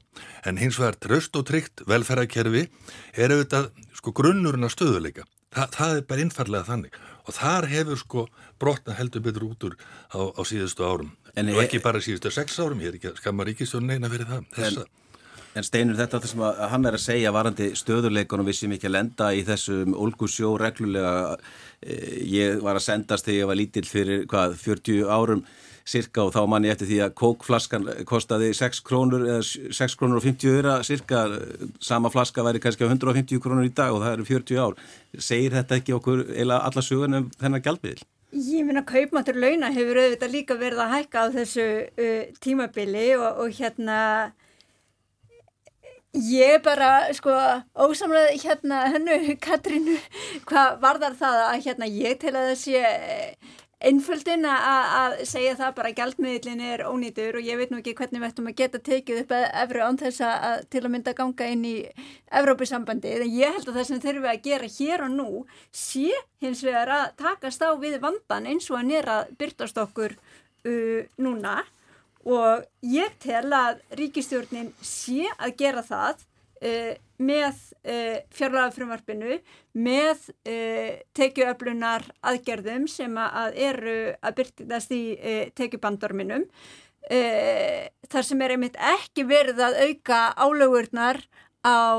[0.49, 2.69] en hins vegar tröst og tryggt velferðarkerfi
[3.13, 6.97] er auðvitað sko grunnurinn að stöðuleika Þa, það er bara innfarlega þannig.
[7.25, 8.25] Og þar hefur sko
[8.59, 9.77] brotna heldur betur út úr
[10.11, 13.19] á, á síðustu árum En og ekki bara síðustu sex árum, ég er ekki að
[13.19, 14.45] skamma ríkistjórn neina fyrir það.
[14.63, 14.79] En,
[15.59, 18.97] en steinur þetta það sem hann er að segja varandi stöðurleikunum við sem ekki að
[18.97, 21.37] lenda í þessum olgusjó reglulega.
[21.83, 25.45] Eh, ég var að sendast þegar ég var lítill fyrir hvað, 40 árum
[25.85, 29.43] cirka og þá mann ég eftir því að kókflaskan kostaði 6 krónur eða
[29.77, 31.27] 6 krónur og 50 öra cirka.
[31.83, 34.79] Sama flaska væri kannski á 150 krónur í dag og það eru 40 ár.
[35.19, 38.07] Segir þetta ekki okkur eila alla sugunum þennan gjaldmiðl?
[38.35, 43.45] Ég minna kaupmáttur launa hefur auðvitað líka verið að hækka á þessu uh, tímabili og,
[43.45, 43.99] og hérna
[46.19, 47.31] ég bara sko
[47.79, 49.95] ósamlega hérna hennu Katrínu
[50.51, 52.83] hvað varðar það að hérna ég til að sé
[53.85, 58.29] einföldin að segja það bara gældmiðlin er ónýtur og ég veit nú ekki hvernig við
[58.31, 61.75] ættum að geta tekið upp efru án þess að til að mynda ganga inn í
[62.41, 65.45] Evrópusambandi en ég held að það sem þurfum við að gera hér og nú
[65.85, 66.09] sé
[66.45, 71.63] hins vegar að takast á við vandan eins og að byrtast okkur uh, núna.
[72.25, 76.25] Og ég tel að ríkistjórnin sé að gera það
[76.63, 79.39] með uh, fjárlagafrumvarpinu
[79.75, 85.03] með uh, tekjuöflunar aðgerðum sem að eru að byrtast í
[85.57, 86.49] tekjubandorminum
[87.05, 91.19] þar sem er einmitt ekki verið að auka álögurnar
[91.61, 91.93] á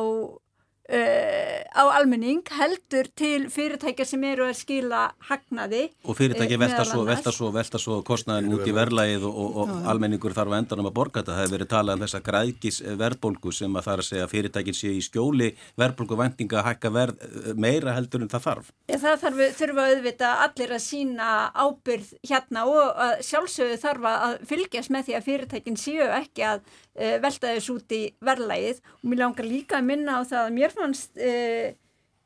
[0.86, 5.00] Uh, á almenning heldur til fyrirtækja sem eru að skila
[5.32, 9.39] hagnaði og fyrirtæki uh, velta, svo, velta, svo, velta svo kostnaðin út í verðlægið og,
[9.39, 11.32] og, og almenningur þarf að endanum að borga þetta.
[11.32, 14.36] Það hefur verið talað um þessa græðkis verðbólgu sem að það er að segja að
[14.36, 15.50] fyrirtækin sé í skjóli.
[15.82, 18.71] Verðbólgu vendinga að hækka verð eh, meira heldur en það þarf.
[18.93, 21.32] Það þarf, þurfa auðvita allir að sína
[21.65, 26.62] ábyrð hérna og sjálfsögðu þarf að fylgjast með því að fyrirtækin séu ekki að
[26.95, 30.75] velta þess út í verðlægið og mér langar líka að minna á það að mér
[30.78, 31.74] fannst uh,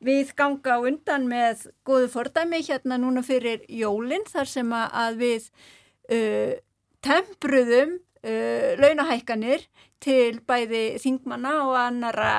[0.04, 5.48] við ganga undan með góðu fordæmi hérna núna fyrir jólinn þar sem að við
[6.12, 6.54] uh,
[7.04, 9.66] tempruðum uh, launahækkanir
[10.00, 12.36] til bæði þingmanna og annara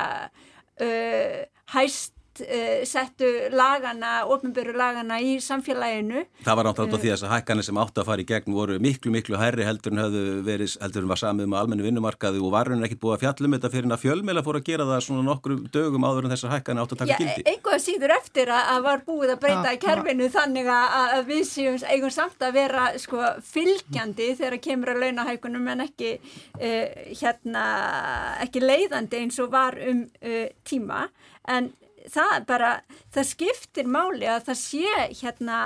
[1.69, 6.25] hæst uh, settu lagana, ofnbjörgu lagana í samfélaginu.
[6.45, 8.55] Það var náttúrulega uh, því að þess að hækkanir sem átti að fara í gegn
[8.55, 12.41] voru miklu, miklu hærri heldur en höfðu verið, heldur en var samið með almennu vinnumarkaði
[12.41, 15.25] og varun ekkit búið að fjallum þetta fyrir að fjölmeila fór að gera það svona
[15.27, 17.45] nokkru dögum áður en þessar hækkanir átti að taka gildi.
[17.45, 20.33] Já, einhvað síður eftir að, að var búið að breyta í kerfinu ja.
[20.37, 25.69] þannig að, að við séum eigum samt að vera sko fylgjandi þegar kemur að launahækunum
[25.75, 26.87] en ekki uh,
[27.21, 27.65] hérna,
[28.45, 31.05] ekki leiðandi eins og var um uh, tíma
[31.51, 31.71] en
[32.11, 32.73] það bara,
[33.13, 35.61] það skiptir máli að það sé hérna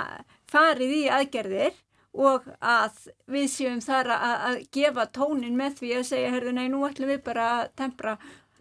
[0.50, 1.82] farið í aðgerðir
[2.16, 6.66] og að við séum þar að, að gefa tónin með því að segja, herðu, nei,
[6.72, 8.16] nú ætlum við bara að tempra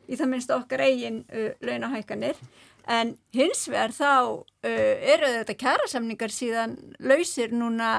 [0.06, 2.40] í það minnst okkar eigin uh, launahækanir
[2.92, 4.12] en hins vegar þá
[4.44, 7.98] uh, eru þetta kærasamningar síðan lausir núna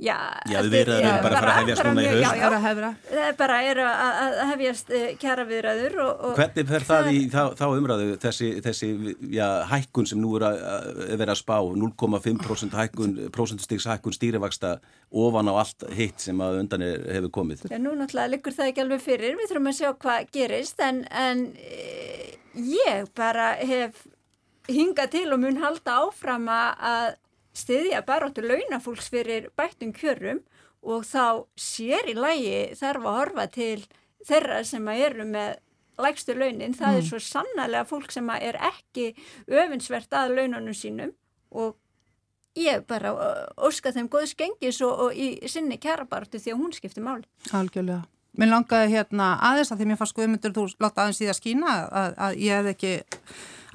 [0.00, 0.16] Já,
[0.48, 2.22] já við erum bara að fara að hefjast núna í haust.
[2.22, 5.96] Já, já, það er bara er að, að hefjast eh, kjara viðraður.
[6.00, 8.88] Og, og Hvernig fer það í þá, þá umræðu, þessi, þessi
[9.36, 10.62] já, hækkun sem nú er að,
[11.04, 14.72] að vera að spá, 0,5% hækkun, prosentustiks hækkun stýrivaksta
[15.12, 17.66] ofan á allt hitt sem að undan er, hefur komið?
[17.68, 21.04] Já, nú náttúrulega liggur það ekki alveg fyrir, við þurfum að sjá hvað gerist, en,
[21.12, 24.06] en eh, ég bara hef
[24.72, 27.18] hingað til og mun halda áfram að
[27.56, 30.40] stiðja baróttu launafólks fyrir bættum kjörum
[30.82, 33.84] og þá sér í lægi þarf að horfa til
[34.26, 35.60] þeirra sem eru með
[36.02, 36.98] lægstu launin, það mm.
[36.98, 39.12] er svo sannlega fólk sem er ekki
[39.50, 41.12] öfinsvert að launanum sínum
[41.52, 41.76] og
[42.58, 43.12] ég bara
[43.60, 47.28] óska þeim góðs gengis og, og í sinni kærabartu því að hún skiptir máli.
[47.52, 48.02] Algjörlega.
[48.40, 51.72] Mér langaði hérna aðeins að því mér fannst skoðmyndur þú láta aðeins í það skína
[51.84, 52.92] að, að ég hef ekki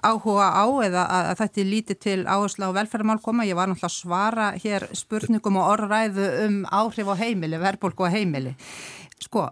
[0.06, 3.48] áhuga á eða að, þetta er lítið til áherslu á velferðarmál koma.
[3.48, 8.14] Ég var náttúrulega að svara hér spurningum og orðræðu um áhrif á heimili, verðbólku á
[8.14, 8.56] heimili.
[9.24, 9.48] Sko,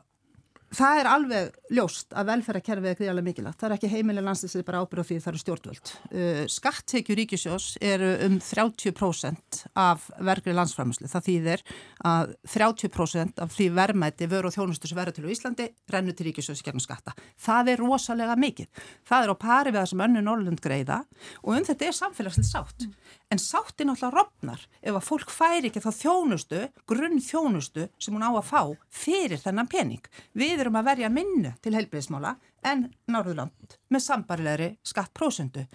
[0.76, 3.60] það er alveg ljóst að velferðarkerfið er gríðarlega mikilvægt.
[3.62, 5.92] Það er ekki heimileg landsins bara ábyrð á því það eru stjórnvöld.
[6.12, 11.10] Uh, Skattekjur ríkisjós eru um 30% af vergrið landsframherslu.
[11.12, 11.66] Það þýðir
[12.12, 16.64] að 30% af því verðmætti vöru og þjónustu sem verður til Íslandi rennur til ríkisjós
[16.64, 17.16] í gerðum skatta.
[17.42, 18.86] Það er rosalega mikið.
[19.08, 21.02] Það er á pari við það sem önnu Norrlund greiða
[21.44, 22.90] og um þetta er samfélagslega sátt.
[23.34, 28.26] En sáttin alltaf rofnar ef að fólk færi ekki þá þjónustu, grunn þjónustu sem hún
[28.26, 28.62] á að fá
[28.94, 30.04] fyrir þennan pening.
[30.38, 32.36] Við erum að verja minnu til heilbreyðismála
[32.70, 35.66] en Norðurland með sambarilegri skattprósundu.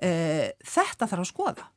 [0.00, 0.10] E,
[0.64, 1.68] þetta þarf að skoða.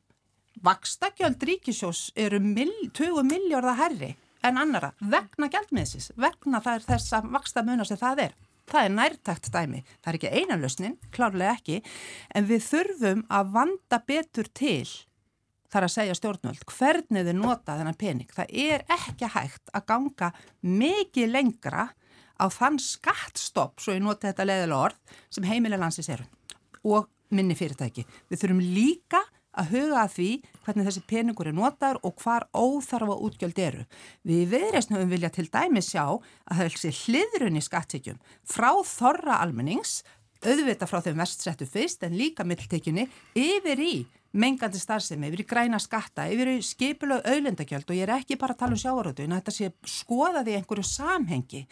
[0.64, 7.62] Vakstakjöld ríkisjós eru mil, 20 miljardar herri en annara vegna gældmiðsis, vegna þess að vaksta
[7.66, 8.38] muna sem það er.
[8.68, 9.82] Það er nærtækt dæmi.
[10.04, 11.78] Það er ekki einanlösnin, klárlega ekki,
[12.36, 14.88] en við þurfum að vanda betur til
[15.72, 18.28] þar að segja stjórnvöld hvernig þau nota þennan pening.
[18.34, 20.32] Það er ekki hægt að ganga
[20.64, 21.88] mikið lengra
[22.38, 26.28] á þann skattstopp, svo ég nota þetta leðilega orð, sem heimilega landsins eru
[26.86, 28.06] og minni fyrirtæki.
[28.30, 29.24] Við þurfum líka
[29.58, 30.28] að huga að því
[30.64, 33.86] hvernig þessi peningur er notaður og hvar óþarfa útgjöld eru.
[34.22, 40.02] Við viðreysn höfum vilja til dæmi sjá að það er hliðrunni skattekjum frá þorra almennings,
[40.46, 43.94] auðvita frá þeim vestsettu fyrst en líka mittiltekjunni yfir í
[44.36, 48.56] mengandi starfsemi, yfir í græna skatta, yfir í skipilög auðlendagjöld og ég er ekki bara
[48.56, 51.64] að tala um sjávarötu en þetta sé skoðað í einhverju samhengi.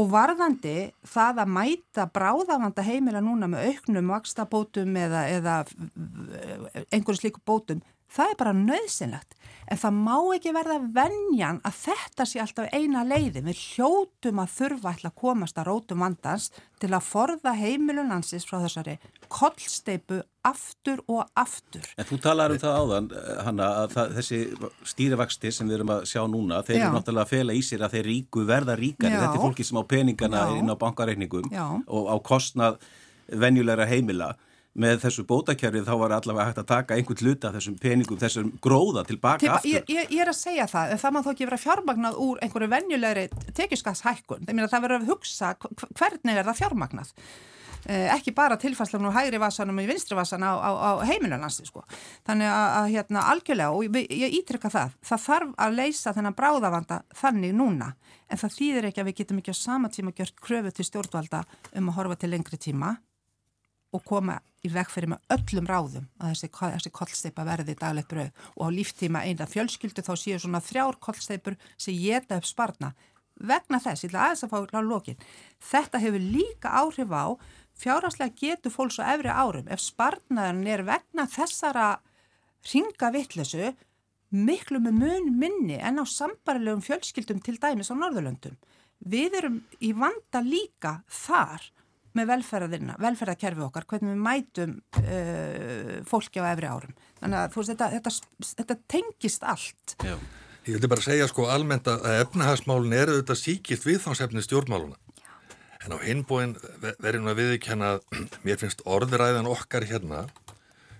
[0.00, 5.56] Og varðandi það að mæta bráðavanda heimila núna með auknum vakstabótum eða, eða
[6.92, 7.82] einhverju slíku bótum,
[8.12, 9.36] það er bara nöðsynlegt.
[9.72, 13.40] En það má ekki verða vennjan að þetta sé alltaf eina leiði.
[13.46, 16.50] Við hljótum að þurfa að komast að rótum vandans
[16.82, 18.98] til að forða heimilunansis frá þessari
[19.32, 21.86] kollsteipu aftur og aftur.
[21.96, 23.08] En þú talar um það áðan,
[23.46, 24.40] Hanna, að það, þessi
[24.92, 26.84] stýrivaksti sem við erum að sjá núna, þeir Já.
[26.84, 29.14] eru náttúrulega að fela í sér að þeir ríku verða ríkari.
[29.14, 29.20] Já.
[29.22, 30.56] Þetta er fólki sem á peningana Já.
[30.60, 31.52] inn á bankareikningum
[31.86, 32.82] og á kostnað
[33.32, 34.34] venjulegra heimila.
[34.72, 39.02] Með þessu bótakerfið þá var allavega hægt að taka einhvern hluta þessum peningum, þessum gróða
[39.04, 39.72] tilbaka Til, aftur.
[39.74, 42.70] Ég, ég, ég er að segja það, það má þó ekki vera fjármagnað úr einhverju
[42.72, 43.26] venjulegri
[43.58, 44.48] tekjuskatshækkun.
[44.48, 47.12] Það verður að hugsa hvernig er það fjármagnað.
[47.82, 51.82] Eh, ekki bara tilfærslan úr hægri vasanum og vinstri vasan á, á, á heimilanansi sko.
[52.22, 56.36] þannig að, að hérna algjörlega og ég, ég ítrykka það, það þarf að leysa þennan
[56.38, 57.88] bráðavanda þannig núna
[58.30, 61.42] en það þýðir ekki að við getum ekki á sama tíma gjört kröfu til stjórnvalda
[61.74, 62.92] um að horfa til lengri tíma
[63.92, 68.66] og koma í vegferði með öllum ráðum að þessi, þessi kollsteipa verði daglegt bröð og
[68.66, 72.92] á líftíma eina fjölskyldu þá séu svona þrjár kollsteipur sem geta upp sparna
[73.42, 75.22] vegna þess, ég ætla aðeins að fá lókin
[75.72, 77.26] þetta hefur líka áhrif á
[77.78, 79.68] fjárhanslega getur fólks á efri árum.
[79.68, 81.86] Ef sparnaðan er vegna þessara
[82.68, 83.72] ringavittlesu
[84.32, 88.56] miklu með mun minni en á sambarilegum fjölskyldum til dæmis á Norðurlöndum.
[89.02, 91.64] við erum í vanda líka þar
[92.18, 96.96] með velferðina, velferðarkerfi okkar, hvernig við mætum uh, fólki á efri árum.
[97.20, 99.96] Þannig að veist, þetta, þetta, þetta tengist allt.
[100.02, 100.16] Já.
[100.62, 104.98] Ég vildi bara segja sko almennt að efnahagsmálun eru auðvitað síkilt viðfangsefni stjórnmáluna.
[105.82, 106.54] En á hinbóin
[107.02, 108.04] verðum við að viðkjanna að
[108.46, 110.26] mér finnst orðræðan okkar hérna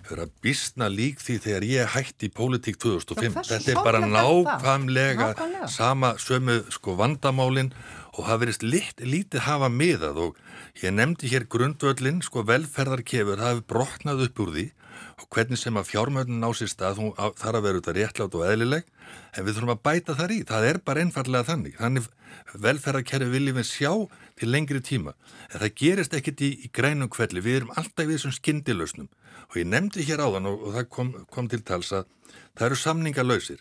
[0.09, 3.39] vera bísna lík því þegar ég hætti í pólitík 2005.
[3.49, 5.29] Þetta er bara nákvæmlega
[5.71, 7.71] sama sömu sko vandamálinn
[8.13, 10.39] og það verist lit, lítið hafa miðað og
[10.83, 14.67] ég nefndi hér grundvöldin sko velferðarkefur, hefur brotnað upp úr því
[15.23, 18.37] og hvernig sem að fjármöndun ná sér stað, hún þarf að vera út að réttlátt
[18.37, 18.85] og eðlileg,
[19.33, 20.39] en við þurfum að bæta þar í.
[20.49, 21.77] Það er bara einfallega þannig.
[21.79, 22.09] Þannig
[22.67, 23.93] velferðarkerfi viljum við sjá
[24.41, 25.15] til lengri tíma,
[25.51, 29.11] en það gerist ekkit í, í grænum kvelli, við erum alltaf við sem skindilösnum
[29.53, 32.09] og ég nefndi hér áðan og, og það kom, kom til tals að
[32.57, 33.61] það eru samningalöysir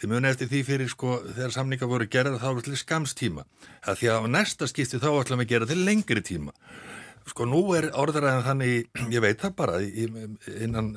[0.00, 3.44] þið muni eftir því fyrir sko þegar samninga voru gerða þá til skamstíma
[3.86, 6.54] að því að á næsta skipti þá ætlum við að gera til lengri tíma.
[7.30, 9.78] Sko nú er orðaræðan þannig, ég veit það bara,
[10.66, 10.88] innan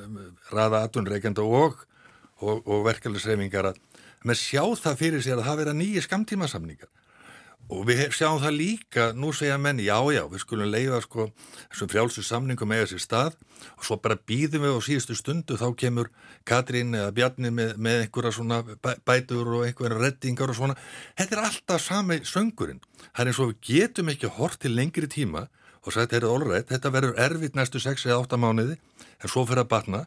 [0.50, 1.84] raða atunreikenda og,
[2.42, 3.82] og, og verkefnisreifingar að
[4.26, 6.90] með sjá það fyrir sér að það vera nýja skamtímasamningar
[7.72, 11.28] og við sjáum það líka, nú segja menn, já já, við skulum leiða sko
[11.72, 13.36] þessum frjálsum samningum með þessi stað.
[13.74, 16.10] Og svo bara býðum við á síðustu stundu þá kemur
[16.46, 18.60] Katrín eða Bjarni með, með einhverja svona
[19.08, 20.78] bætur og einhverja reddingar og svona,
[21.18, 25.10] þetta er alltaf sami söngurinn, það er eins og við getum ekki hort til lengri
[25.10, 25.48] tíma
[25.86, 28.74] og sagt, allrætt, þetta verður erfitt næstu 6 eða 8 mánuði,
[29.22, 30.00] en svo fyrir að batna,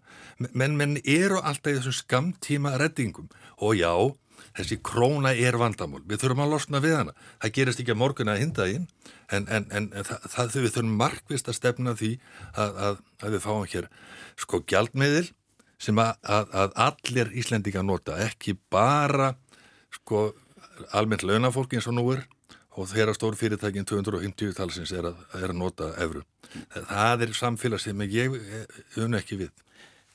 [0.52, 3.30] menn menn eru alltaf í þessum skamtíma reddingum.
[3.64, 3.94] Og já,
[4.58, 8.32] þessi króna er vandamál, við þurfum að losna við hana, það gerist ekki að morgun
[8.34, 8.88] að hinda inn,
[9.30, 12.14] en, en, en það, það við þurfum markvist að stefna því
[12.56, 13.90] að, að, að við fáum hér
[14.40, 15.28] sko gjaldmiðil
[15.80, 19.34] sem að, að allir Íslendinga nota, ekki bara
[19.96, 20.30] sko
[20.96, 22.26] almennt launafólki eins og nú er,
[22.80, 26.24] og þeirra stór fyrirtækin 250 talsins er að, er nota efru.
[26.76, 28.38] Það er samfélag sem ég
[29.04, 29.52] unn ekki við.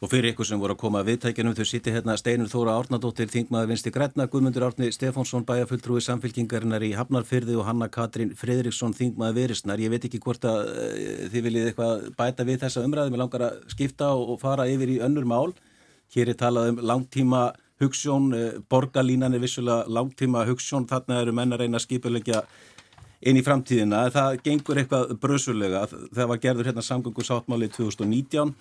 [0.03, 3.29] Og fyrir ykkur sem voru að koma að viðtækjanum, þau sýtti hérna Steinur Þóra Árnadóttir,
[3.31, 9.39] Þingmaður Vinsti Græna, Guðmundur Árni Stefánsson, bæjafulltrúi samfélkingarinnar í Hafnarfyrði og Hanna Katrín Fredriksson, Þingmaður
[9.39, 9.79] Verisnar.
[9.79, 13.47] Ég veit ekki hvort að uh, þið viljið eitthvað bæta við þessa umræðu, mér langar
[13.47, 15.55] að skipta og, fara yfir í önnur mál.
[16.13, 17.45] Hér er talað um langtíma
[17.81, 22.43] hugssjón, uh, borgarlínan er vissulega langtíma hugssjón, þarna eru menn að reyna að skipulegja
[23.25, 24.09] inn í framtíðina.
[24.13, 25.87] Það gengur eitthvað brösulega.
[25.89, 28.53] Það var gerður hérna samgöngu sáttmáli 2019.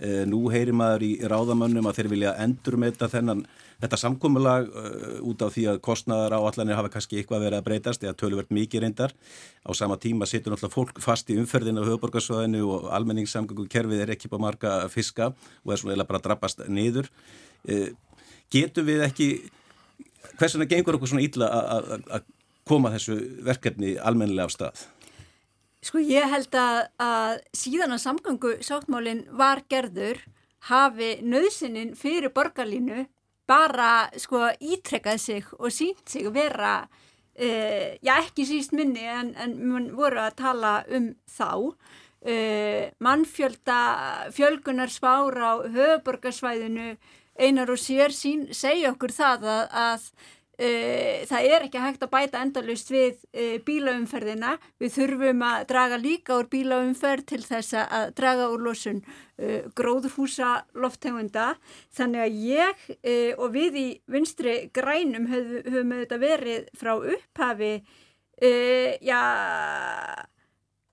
[0.00, 3.42] Eh, nú heyrir maður í ráðamönnum að þeir vilja endur með þetta þennan
[3.80, 7.66] þetta samkómulag uh, út af því að kostnaðar á allanir hafa kannski eitthvað verið að
[7.66, 9.14] breytast eða töluvert mikið reyndar.
[9.64, 14.12] Á sama tíma situr náttúrulega fólk fast í umferðinu á höfuborgarsvæðinu og almenningssamgöngu kerfið er
[14.16, 17.08] ekki på marga fiska og er svona eða bara drabbast niður.
[17.68, 17.88] Uh,
[18.52, 19.28] getum við ekki,
[20.36, 21.50] hvers vegna gengur okkur svona illa
[22.20, 22.28] að
[22.68, 24.88] koma þessu verkefni almennilega á stað?
[25.80, 30.20] Sko ég held að, að síðan að samgangu sáttmálinn var gerður
[30.68, 33.06] hafi nöðsinin fyrir borgarlínu
[33.48, 39.88] bara sko ítrekkað sig og sínt sig vera, uh, já ekki síst minni en, en
[39.96, 41.72] voru að tala um þá.
[42.20, 43.80] Uh, mannfjölda,
[44.36, 46.92] fjölgunar spár á höfuborgarsvæðinu
[47.40, 50.04] einar og sér sín segja okkur það að, að
[50.60, 54.58] Uh, það er ekki hægt að bæta endalust við uh, bílaumferðina.
[54.82, 60.50] Við þurfum að draga líka úr bílaumferð til þess að draga úr losun uh, gróðhúsa
[60.76, 61.54] loftegunda
[61.96, 62.84] þannig að ég
[63.40, 67.72] og við í vinstri grænum höfum, höfum auðvitað verið frá upphafi
[69.04, 69.22] já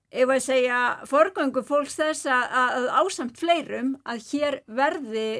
[0.08, 5.30] ef að segja forgöngu fólks þess að, að ásamt fleirum að hér verði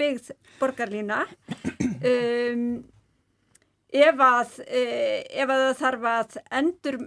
[0.00, 1.24] byggð borgarlína.
[2.00, 2.64] Um
[3.90, 6.98] ef að, eh, ef að það þarf að endur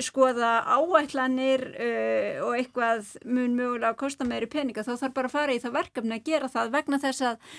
[0.00, 5.36] skoða áætlanir uh, og eitthvað mun mögulega að kosta meiri peninga þá þarf bara að
[5.36, 7.56] fara í það verkefni að gera það vegna þess að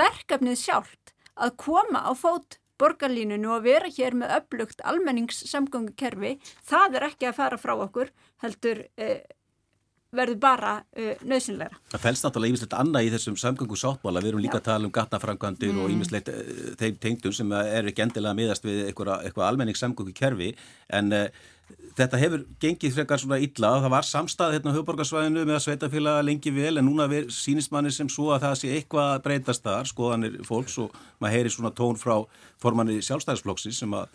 [0.00, 7.08] verkefnið sjálft að koma á fót borgarlínunu og vera hér með upplugt almenningssamgöngukerfi það er
[7.10, 8.12] ekki að fara frá okkur
[8.42, 9.20] heldur uh,
[10.18, 11.80] verður bara uh, nöðsynleira.
[11.94, 14.62] Það fælst náttúrulega ímislegt annað í þessum samgöngu sáttmála, við erum líka Já.
[14.62, 15.80] að tala um gatnafrangandir mm.
[15.82, 16.44] og ímislegt uh,
[16.80, 20.52] þeim tengdum sem er ekki endilega miðast við eitthvað, eitthvað almenning samgöngu kerfi
[20.94, 21.26] en uh,
[21.98, 26.24] þetta hefur gengið frekar svona illa, það var samstað hérna á höfuborgarsvæðinu með að sveitafélaga
[26.26, 29.90] lengi vel en núna sínist manni sem svo að það sé eitthvað að breytast þar,
[29.90, 32.16] skoðanir fólks og maður heyri svona tón frá
[32.62, 34.10] formanni sjálfstæðisflokksi sem að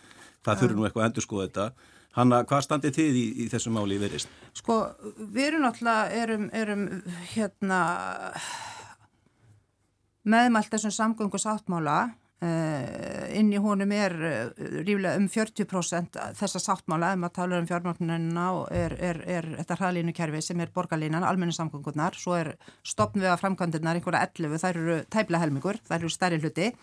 [0.45, 3.78] það þurfi nú eitthvað að endur skoða þetta Hanna, hvað standið þið í, í þessum
[3.78, 4.32] máli í verist?
[4.57, 4.82] Sko,
[5.20, 6.88] við erum náttúrulega, erum, erum
[7.32, 7.84] hérna
[10.28, 11.99] meðmælt þessum samgöngu sáttmála
[12.43, 14.34] uh, inn í honum er uh,
[14.84, 19.80] ríflega um 40% þessa sáttmála um að tala um fjármögnunina og er, er, er þetta
[19.80, 22.53] hraðlínu kerfi sem er borgarlínan, almennu samgöngunar, svo er
[22.84, 26.74] stopn við að framkvæmdirnar einhverja 11, þær eru tæpla helmingur, þær eru stærri hluti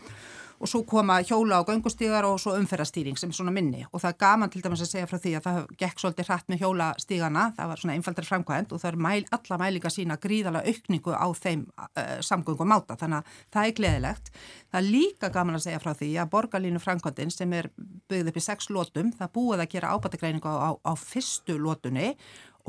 [0.61, 3.85] og svo koma hjóla og göngustígar og svo umferðastýring sem er svona minni.
[3.93, 6.49] Og það er gaman til dæmis að segja frá því að það gekk svolítið hratt
[6.49, 10.65] með hjólastígana, það var svona einfaldar framkvæmt og það er mæl, alla mælinga sína gríðala
[10.65, 14.33] aukningu á þeim uh, samgöngum áta þannig að það er gleðilegt.
[14.73, 17.71] Það er líka gaman að segja frá því að borgarlínu framkvæmtin sem er
[18.11, 22.15] byggð upp í sex lótum, það búið að gera ábættegreiningu á, á fyrstu lótunni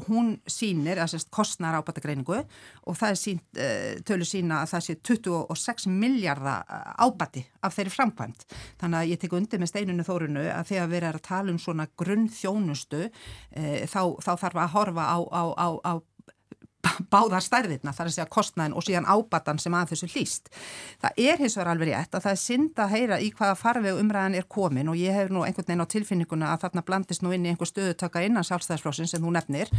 [0.06, 4.86] hún sínir, að sérst kostnar ábætagreiningu og það er sínt, uh, tölu sína að það
[4.86, 8.45] sé 26 miljardar eh, ábæti af þeirri framkvæmt.
[8.82, 11.62] Þannig að ég tek undir með steinunni þórunu að þegar við erum að tala um
[11.62, 15.93] svona grunn þjónustu uh, þá, þá þarf að horfa á, á, á, á
[17.12, 20.52] báðar stærðirna þar að segja kostnæðin og síðan ábatan sem að þessu hlýst.
[21.02, 24.02] Það er hins vegar alveg rétt að það er synd að heyra í hvaða farveg
[24.02, 27.34] umræðan er komin og ég hef nú einhvern veginn á tilfinninguna að þarna blandist nú
[27.36, 29.72] inn í einhver stöðutaka innan sjálfstæðisflósin sem þú nefnir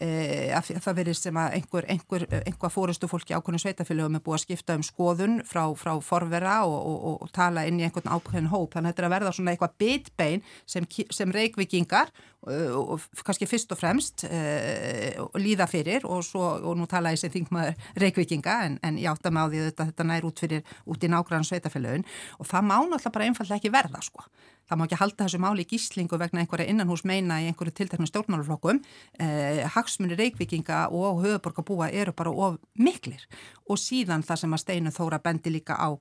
[0.00, 0.08] e,
[0.56, 4.44] að það verið sem að einhver, einhver, einhver fórustu fólki ákveðinu sveitafélögum er búið að
[4.46, 8.50] skipta um skoðun frá, frá forvera og, og, og, og tala inn í einhvern ákveðin
[8.52, 12.12] hóp þannig að þetta er að verða svona eitthvað bitbein sem, sem reikvikingar
[12.46, 17.32] og kannski fyrst og fremst uh, líða fyrir og, svo, og nú tala ég sem
[17.32, 21.06] þingmaður reykvikinga en, en ég átta með á því að þetta nær út fyrir út
[21.06, 22.06] í nágrann sveitafélagin
[22.38, 24.26] og það má náttúrulega bara einfallega ekki verða sko.
[24.66, 28.08] Það má ekki halda þessu máli í gíslingu vegna einhverja innanhús meina í einhverju tilteknum
[28.10, 28.80] stjórnmáluflokkum.
[29.22, 33.22] Eh, hagsmunni reykvikinga og höfuborgarbúa eru bara of miklir
[33.70, 35.94] og síðan það sem að Steinu Þóra bendi líka á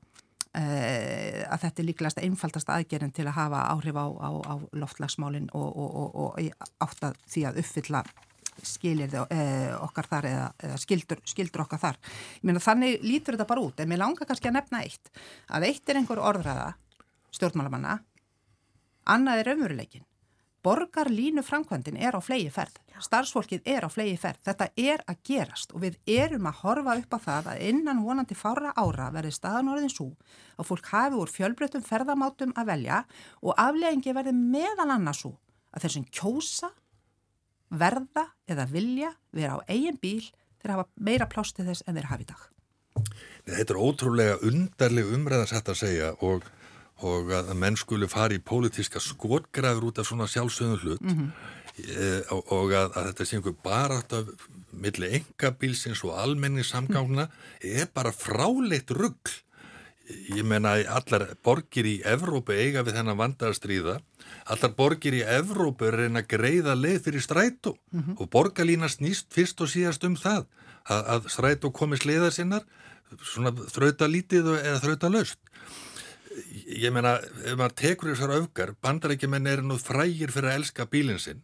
[0.56, 5.50] Uh, að þetta er líklegast einfaldast aðgerinn til að hafa áhrif á, á, á loftlagsmálinn
[5.52, 8.02] og, og, og, og átt að því að uppfylla
[8.64, 12.02] skilir uh, okkar þar eða, eða skildur, skildur okkar þar.
[12.40, 13.80] Ég meina þannig lítur þetta bara út.
[13.80, 15.12] En mér langar kannski að nefna eitt
[15.52, 16.74] að eitt er einhver orðræða
[17.36, 18.00] stjórnmálamanna
[19.06, 20.06] annað er ömurleikin
[20.66, 25.20] borgar línu framkvæmdin er á flegi ferð, starfsfólkið er á flegi ferð, þetta er að
[25.30, 29.36] gerast og við erum að horfa upp á það að innan vonandi fára ára verði
[29.36, 30.08] staðan orðin svo
[30.58, 33.04] að fólk hafi úr fjölbreytum ferðamátum að velja
[33.44, 35.36] og afleggingi verði meðal annars svo
[35.76, 36.72] að þessum kjósa,
[37.70, 40.24] verða eða vilja vera á eigin bíl
[40.62, 42.44] þeir hafa meira plástið þess en þeir hafi í dag.
[43.46, 46.46] Þetta er ótrúlega undarleg umræðansætt að segja og
[47.04, 51.32] og að menn skuli fara í pólitíska skotgræður út af svona sjálfsögnu hlut mm -hmm.
[51.76, 54.14] e, og, og að, að þetta sé einhver bara átt
[54.72, 57.28] millir engabílsins og almenni samgángna
[57.60, 59.32] er bara fráleitt ruggl
[60.10, 63.96] ég menna að allar borgir í Evrópu eiga við þennan vandarstríða
[64.54, 68.20] allar borgir í Evrópu er reyna að greiða leið fyrir strætó mm -hmm.
[68.20, 70.46] og borgarlína snýst fyrst og síðast um það
[70.86, 72.66] að, að strætó komi sliðar sinnar
[73.22, 75.40] svona þrauta lítið eða þrauta laust
[76.66, 81.22] ég meina, ef maður tekur þessar öfgar, bandarækjumenn er nú frægir fyrir að elska bílinn
[81.22, 81.44] sinn.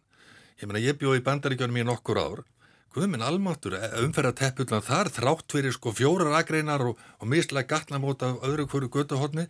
[0.60, 2.42] Ég meina, ég bjóði bandarækjunum í nokkur ár.
[2.92, 8.66] Guðminn almáttur, umferða teppullan þar, þrátt fyrir sko fjórar agreinar og, og mislega gatnamóta öðru
[8.68, 9.46] hverju götuhotni,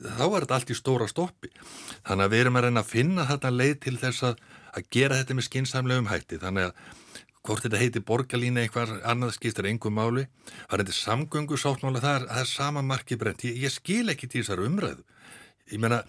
[0.00, 1.50] þá er þetta allt í stóra stoppi.
[2.08, 5.20] Þannig að við erum að reyna að finna þetta leið til þess að, að gera
[5.20, 6.40] þetta með skinsamlegum hætti.
[6.40, 7.02] Þannig að
[7.46, 10.26] hvort þetta heiti borgarlína eitthvað annað skiptir engum máli
[10.70, 14.28] var þetta samgöngu sáttmála það er, það er sama marki brent ég, ég skil ekki
[14.30, 15.04] til þessar umræðu
[15.72, 16.02] ég meina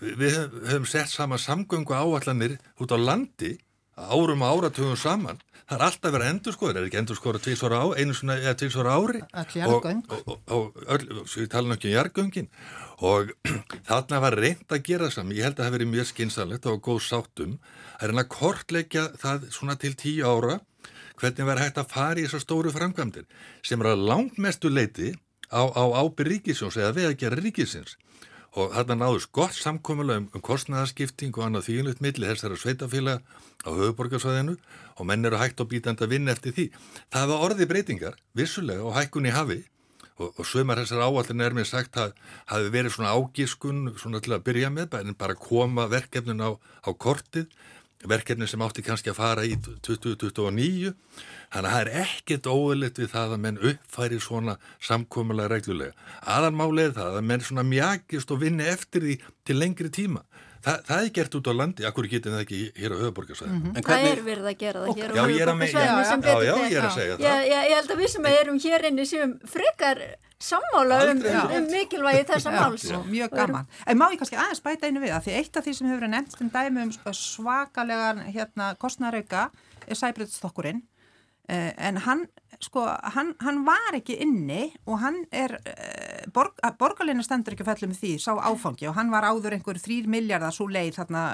[0.00, 0.38] við
[0.68, 3.54] höfum sett sama samgöngu áallanir út á landi
[3.96, 5.40] árum og áratugum saman
[5.72, 8.54] það er alltaf verið endur skoður, er ekki endur skoður tvísvara á, einu svona eða
[8.60, 9.22] tvísvara ári.
[10.12, 12.50] Og, og, og öll, svo ég tala náttúrulega um jargöngin
[13.02, 13.32] og
[13.88, 16.82] þarna var reynd að gera saman, ég held að það hefði verið mjög skynsalegt og
[16.84, 17.56] góð sáttum,
[17.98, 20.60] að reyna að kortleggja það svona til tíu ára
[21.20, 23.26] hvernig verður hægt að fara í þessar stóru framkvæmdir
[23.64, 25.12] sem er að langt mestu leiti
[25.48, 27.96] á, á ábyrg ríkisjóns eða við að gera ríkisins
[28.52, 33.22] og þarna náðus gott samkomulega um, um kostnæðarskipting og annað þvílugt milli þessara sveitafélag
[33.64, 34.56] á höfuborgarsvæðinu
[34.98, 36.66] og menn eru hægt og bítand að vinna eftir því.
[37.14, 39.62] Það var orði breytingar, vissulega og hækkunni hafi
[40.18, 42.12] og, og sömur þessar áallin er mér sagt að
[42.52, 46.90] hafi verið svona ágískun svona til að byrja með en bara koma verkefnin á, á
[46.92, 47.48] kortið
[48.08, 50.92] verkefni sem átti kannski að fara í 2029
[51.52, 55.96] þannig að það er ekkert óðurlegt við það að menn uppfæri svona samkomulega reglulega.
[56.22, 60.24] Aðalmálið er það að menn svona mjagist og vinni eftir því til lengri tíma.
[60.62, 63.58] Þa, það er gert út á landi, akkur getur það ekki hér á höfuborgarsvæðinu.
[63.58, 63.86] Mm -hmm.
[63.86, 66.46] Það er verið að gera það hér á höfuborgarsvæðinu sem betur þetta.
[66.46, 67.24] Já, já, ég er að segja það.
[67.26, 70.02] Ég, ég, ég held að við sem erum hér inni séum frekar
[70.42, 71.24] sammála um,
[71.56, 72.86] um mikilvægi þessa máls.
[72.90, 73.66] Já, mjög gaman.
[73.86, 76.08] En má ég kannski aðeins bæta einu við það, því eitt af því sem hefur
[76.08, 79.50] nefnt um dæmi um svakalega hérna, kostnarauka
[79.86, 80.91] er sæbreytstokkurinn Uh,
[81.50, 82.26] en hann,
[82.62, 82.84] sko,
[83.14, 88.12] hann, hann var ekki inni og hann er, uh, borg, borgarleina stendur ekki fellum því,
[88.22, 88.86] sá áfangi.
[88.90, 91.24] Og hann var áður einhver þrýr miljardar svo leið þarna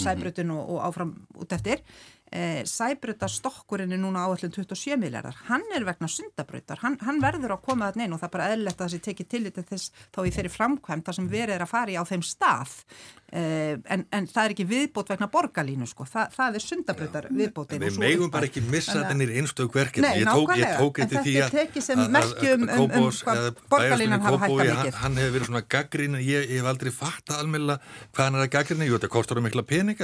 [0.00, 1.84] sæbrutun og, og áfram út eftir
[2.30, 7.64] eh, sæbrutastokkurinn er núna áallin 27 miljardar, hann er vegna sundabrautar, hann, hann verður að
[7.66, 10.34] koma þarna inn og það er bara eðlert að þessi tekið til þess þá í
[10.36, 12.76] þeirri framkvæmt þar sem verið er að fara í á þeim stað.
[13.30, 17.82] Eh, en, en það er ekki viðbót vegna borgarlínu sko, Þa, það er sundabrautar viðbótin.
[17.84, 21.22] Við megum bara ekki missa þennir einstök verkefni, Nei, ég tók, ég tók en þetta
[21.28, 21.36] því
[22.10, 23.10] merkjum um, um, um
[24.42, 24.98] hækkað mikið.
[25.04, 25.62] Hann hefur verið svona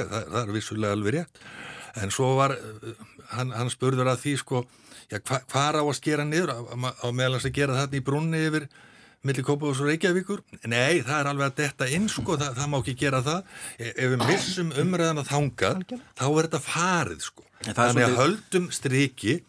[0.05, 1.43] að það, það er vissulega alveg rétt
[2.01, 2.55] en svo var
[3.33, 4.63] hann, hann spurður að því sko
[5.11, 6.53] já, hva, hvað á að skera niður?
[6.53, 6.59] Á,
[7.03, 8.67] á meðalans að gera þetta í brunni yfir
[9.27, 10.43] millir Kópavós og Reykjavíkur?
[10.69, 13.53] Nei, það er alveg að detta inn sko það, það má ekki gera það.
[13.75, 17.47] E, ef við missum umræðan að þanga þá er þetta farið sko.
[17.67, 19.39] Þannig að höldum striki.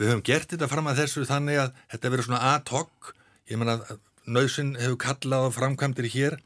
[0.00, 3.12] Við höfum gert þetta fram að þessu þannig að þetta verður svona ad hoc.
[3.48, 6.38] Ég menna að nöysinn hefur kallað á framkvæmdir hér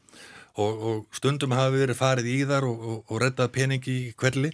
[0.56, 4.52] og, og stundum hafi verið farið í þar og, og, og reddað peningi í kvelli.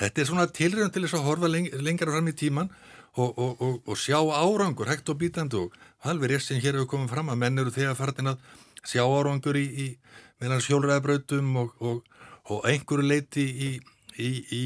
[0.00, 2.72] Þetta er svona tilröðan til þess að horfa leng, lengra fram í tíman
[3.14, 7.40] og sjá árangur hægt og bítandi og alveg rétt sem hér hefur komið fram að
[7.44, 8.40] menn eru þegar farin að
[8.82, 9.86] sjá árangur í, í
[10.42, 13.70] meðan sjólræðabrautum og einhverju leiti í,
[14.18, 14.62] í, í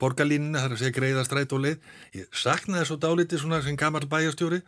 [0.00, 1.90] borgarlínuna, það er að segja greiða stræt og leið.
[2.16, 4.62] Ég saknaði svo dálítið svona sem gammal bæjastjóri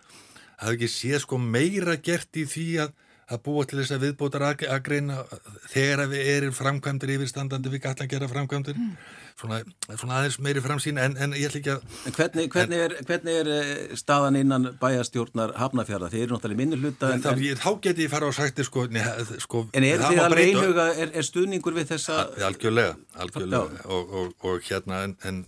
[0.59, 2.95] það ekki sé sko meira gert í því að
[3.29, 5.23] að búa til þess að viðbótar að greina
[5.69, 8.95] þegar að við erum framkvæmdur yfirstandandi við gætla að gera framkvæmdur mm.
[9.41, 9.59] svona,
[9.91, 13.41] svona aðeins meiri framsýn en, en ég ætl ekki að en hvernig, hvernig, er, hvernig
[13.43, 16.09] er eh, staðan innan bæjastjórnar hafnafjara?
[16.15, 18.87] Þeir eru náttúrulega minni hluta en, en, Þá geti ég fara á sætti sko,
[19.45, 24.35] sko En er þið alveg einhuga, er, er stuðningur við þessa Algjörlega, algjörlega og, og,
[24.49, 25.45] og hérna en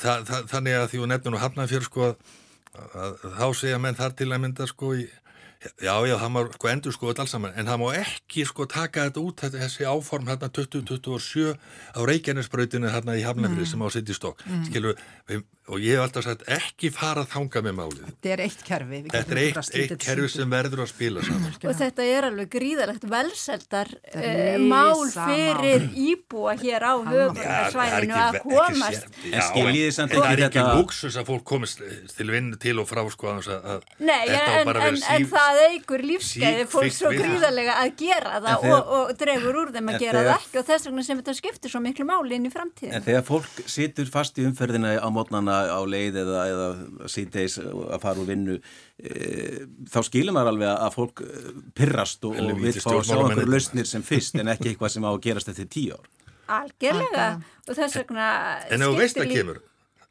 [0.00, 2.14] það, það, þannig að því að nefnum hafnafjör sko að,
[2.74, 5.04] að, að þá segja menn þar til að mynda sko í
[5.60, 9.02] Já, já, það má sko endur sko alls saman, en það má ekki sko taka
[9.10, 13.68] þetta út, þetta, þessi áform hérna 2027 á Reykjanesbrautinu hérna í Hafnafrið mm.
[13.68, 14.62] sem á sitt í stokk, mm.
[14.70, 15.02] skilur,
[15.70, 18.06] og ég hef alltaf sagt ekki fara að þanga með málið.
[18.08, 19.00] Þetta er eitt kerfi.
[19.06, 21.52] Þetta er eitt, eitt kerfi sem verður að spila saman.
[21.60, 29.06] Og þetta er alveg gríðalegt velseldar eh, mál fyrir íbúa hér á höfbrukarsvæðinu að komast.
[29.30, 30.30] En skiljiði samt ekki þetta?
[30.30, 31.84] Það er ekki lúksus að fólk komist
[32.16, 33.46] til vinnu til og frá sko að
[34.00, 38.92] þetta á bara verið síf það eigur lífskeiði fólk svo gríðarlega að gera það og,
[38.96, 41.84] og dregur úr þeim að gera það ekki og þess vegna sem þetta skiptir svo
[41.84, 42.96] miklu máli inn í framtíðin.
[42.98, 47.98] En þegar fólk situr fast í umferðina á mótnana á leið eða, eða síðdeis að
[48.02, 52.74] fara úr vinnu e, þá skilur maður alveg að fólk e, pirrast og, og vil
[52.76, 55.70] fá að sjá einhverju lausnir sem fyrst en ekki eitthvað sem á að gerast eftir
[55.70, 56.10] tíu ár.
[56.60, 57.26] Algjörlega
[57.68, 58.28] og þess vegna
[58.66, 59.64] En ef þú veist að kemur,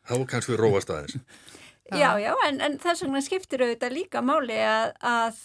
[0.08, 1.20] þá kannski við róast aðeins.
[1.90, 5.40] Já, já, en, en þess vegna skiptir auðvitað líka máli að, að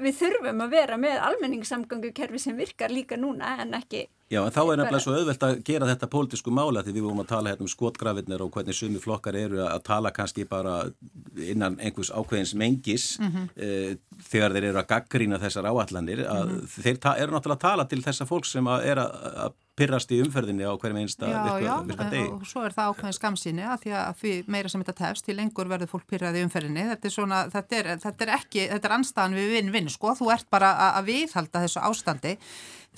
[0.00, 4.62] við þurfum að vera með almenningssamgangukerfi sem virkar líka núna en ekki Já, en þá
[4.64, 7.62] er nefnilega svo auðvelt að gera þetta pólitísku mála því við vorum að tala hérna
[7.62, 10.80] um skotgrafinir og hvernig sumi flokkar eru að tala kannski bara
[11.38, 13.46] innan einhvers ákveðins mengis mm -hmm.
[13.54, 16.82] e, þegar þeir eru að gaggrína þessar áallanir að mm -hmm.
[16.82, 20.64] þeir eru náttúrulega að tala til þessa fólk sem að er að pyrrast í umferðinni
[20.64, 22.24] á hverjum einsta virka degi.
[22.24, 25.26] Já, og svo er það ákveðin skamsýni að því að því meira sem þetta tefst,
[25.26, 26.86] því lengur verður fólk pyrraði í umferðinni.
[26.92, 30.14] Þetta er svona, þetta er, þetta er ekki, þetta er anstæðan við vinn-vinn, sko.
[30.16, 32.36] Þú ert bara að viðhalda þessu ástandi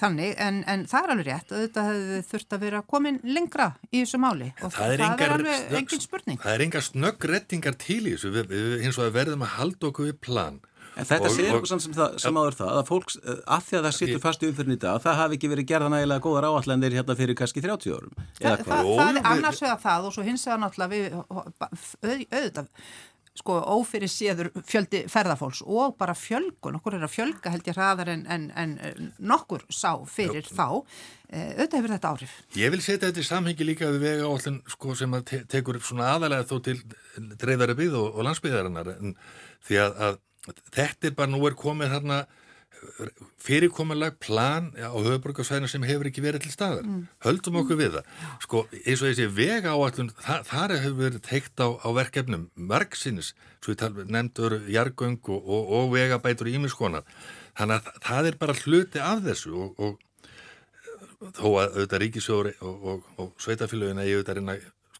[0.00, 3.68] þannig, en, en það er alveg rétt og þetta hefði þurft að vera komin lengra
[3.90, 6.40] í þessu máli og það er, það er alveg engin spurning.
[6.44, 9.90] Það er enga snöggrettingar til í þessu, við, við, hins og að verðum að halda
[9.90, 10.60] okkur við plan.
[10.98, 13.84] En þetta segir eitthvað sem, það, sem áður það, að fólks, eh, að því að
[13.86, 16.96] það sittur fast í umfyrin í dag, það hafi ekki verið gerða nægilega góðar áallanir
[16.98, 18.16] hérna fyrir kannski 30 árum.
[18.40, 22.72] Þa, það, það er annars vegar það og svo hins vegar náttúrulega við auðvitað
[23.38, 28.12] sko ófyrir séður fjöldi ferðarfólks og bara fjölgun, okkur er að fjölga held ég hraðar
[28.14, 28.74] en, en, en
[29.18, 30.52] nokkur sá fyrir Já.
[30.58, 30.66] þá,
[31.28, 32.36] e, auðvitað hefur þetta áhrif.
[32.58, 35.80] Ég vil setja þetta í samhengi líka við vega áallin sko, sem að te tekur
[35.82, 36.78] svona aðalega þó til
[37.38, 39.16] dreifari byggð og, og landsbyggðarinnar en
[39.68, 40.20] því að, að
[40.74, 42.22] þetta er bara nú er komið þarna
[43.42, 46.86] fyrirkomulag plan á höfuborgarsvæðina sem hefur ekki verið til staðar.
[46.86, 47.04] Mm.
[47.24, 48.10] höldum okkur við það.
[48.44, 53.34] Sko eins og þessi vega áallun þa þar hefur verið teikt á, á verkefnum margsinnis,
[53.64, 57.06] svo ég nefndur jargöng og, og, og vegabætur í ímiskonar,
[57.58, 59.98] þannig að það er bara hluti af þessu og, og
[61.34, 64.58] þó að auðvitað ríkisjóri og sveitafélagina ég auðvitað reyna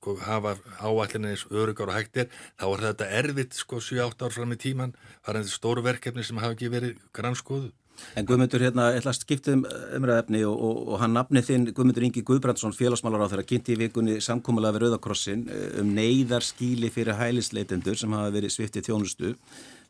[0.08, 4.60] sko hafa áallinni örugar og hægtir, þá er þetta erfitt sko 7-8 ár fram í
[4.60, 4.94] tíman,
[5.26, 7.70] var þetta stóru verkefni sem hafa ekki verið grannskoðu.
[8.14, 12.06] En Guðmundur, hérna, ætla að skipta um umræðefni og, og, og hann nafni þinn, Guðmundur
[12.06, 17.18] Ingi Guðbrandsson, félagsmálar á þeirra, kynnti í vikunni samkómulega við Rauðakrossin eh, um neyðarskíli fyrir
[17.18, 19.32] hælisleitendur sem hafa verið sviftið þjónustu.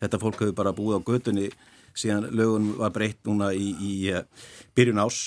[0.00, 1.50] Þetta fólk hefur bara búið á gödunni
[1.98, 4.24] síðan lögun var breytt núna í, í eh,
[4.78, 5.20] byrjun ás.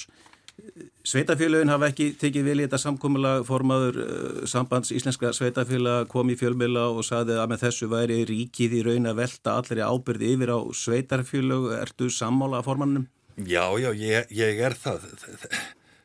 [1.08, 6.88] Sveitafélagin hafa ekki tekið í þetta samkómulega formaður uh, sambands íslenska sveitafélag kom í fjölmjöla
[6.94, 10.60] og saði að með þessu væri ríkið í raun að velta allir ábyrði yfir á
[10.84, 11.68] sveitarfélag.
[11.82, 13.08] Ertu sammála formannum?
[13.38, 15.08] Já, já, ég, ég er það.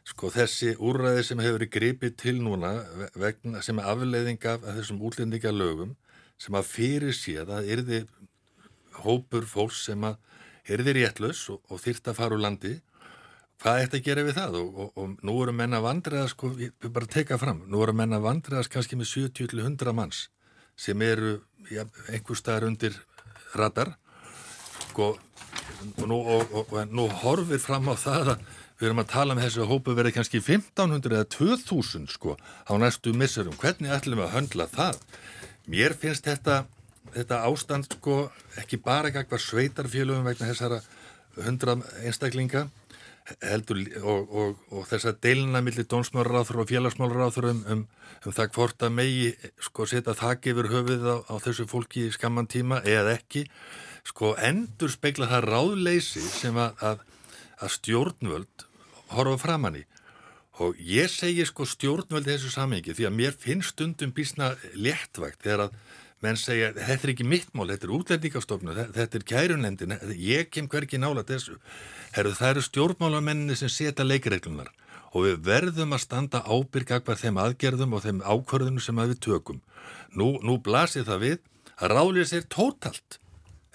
[0.07, 2.73] Sko þessi úrræði sem hefur gripið til núna
[3.19, 5.97] vegna sem afleiðing af þessum útlendingalögum
[6.41, 8.03] sem að fyrir séð að yrði
[9.03, 10.17] hópur fólks sem að
[10.73, 12.77] yrði réttlös og, og þyrta að fara úr landi
[13.63, 14.59] hvað ætti að gera við það?
[14.61, 18.21] Og, og, og nú eru menna vandræðas, sko, við bara teka fram, nú eru menna
[18.23, 20.27] vandræðas kannski með 70-100 manns
[20.77, 21.39] sem eru
[21.73, 22.99] ja, einhver staðar undir
[23.57, 23.95] radar.
[24.91, 28.47] Sko, og, nú, og nú horfir fram á það að
[28.77, 33.15] við erum að tala um þessu hópu verið kannski 1500 eða 2000 sko á næstu
[33.17, 34.99] missurum, hvernig ætlum við að höndla það?
[35.73, 36.67] Mér finnst þetta,
[37.15, 38.27] þetta ástand sko
[38.61, 40.83] ekki bara eitthvað sveitarfélögum vegna þessara
[41.41, 42.67] 100 einstaklinga
[43.43, 47.83] heldur og, og, og þess að deilina millir dónsmálaráþur og félagsmálaráþur um, um,
[48.23, 49.33] um það hvort að megi
[49.67, 53.47] sko setja þakk yfir höfuð á, á þessu fólki í skamman tíma eða ekki.
[54.07, 57.05] Sko endur speikla það ráðleysi sem að, að,
[57.59, 58.67] að stjórnvöld
[59.17, 59.85] horfa framann í.
[60.63, 65.67] Og ég segi sko stjórnvöld þessu samengi því að mér finnst stundum bísna léttvægt þegar
[65.67, 65.81] að
[66.25, 70.69] menn segja, þetta er ekki mitt mál, þetta er útlendingastofnu, þetta er kærunendin, ég kem
[70.73, 71.59] hverki nála þessu.
[72.17, 74.73] Herru, það eru stjórnmálamenninni sem setja leikreglunar
[75.13, 79.21] og við verðum að standa ábyrga hvað þeim aðgerðum og þeim ákvörðunum sem að við
[79.29, 79.61] tökum.
[80.17, 81.37] Nú, nú blasir það við
[81.77, 83.19] að ráðlýðis er tótalt,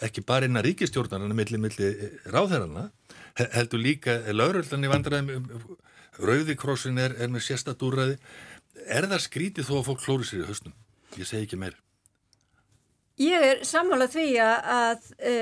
[0.02, 1.92] ekki bara innan ríkistjórnarna millir milli
[2.34, 2.89] ráðherrana,
[3.38, 5.54] heldur líka lauröldan í vandræðum,
[6.22, 8.18] rauðikrossin er, er með séstatúræði,
[8.86, 10.76] er það skrítið þó að fólk klóri sér í höstum?
[11.18, 11.78] Ég segi ekki meir.
[13.20, 15.34] Ég er sammálað því að, að e,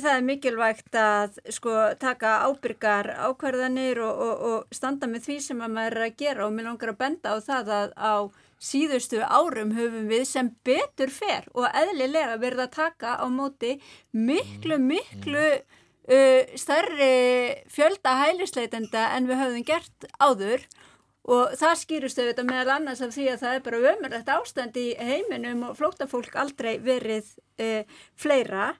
[0.00, 5.60] það er mikilvægt að sko, taka ábyrgar ákvarðanir og, og, og standa með því sem
[5.64, 6.46] maður er að gera.
[6.46, 8.14] Og mér langar að benda á það að á
[8.60, 13.78] síðustu árum höfum við sem betur fer og eðlilega verða að taka á móti
[14.12, 20.60] miklu, miklu uh, stærri fjölda hælisleitenda en við höfum gert áður.
[20.60, 20.89] og
[21.28, 25.66] það skýrust auðvitað meðal annars af því að það er bara ömurlegt ástand í heiminum
[25.68, 27.28] og flótafólk aldrei verið
[27.60, 27.84] uh,
[28.16, 28.74] fleira.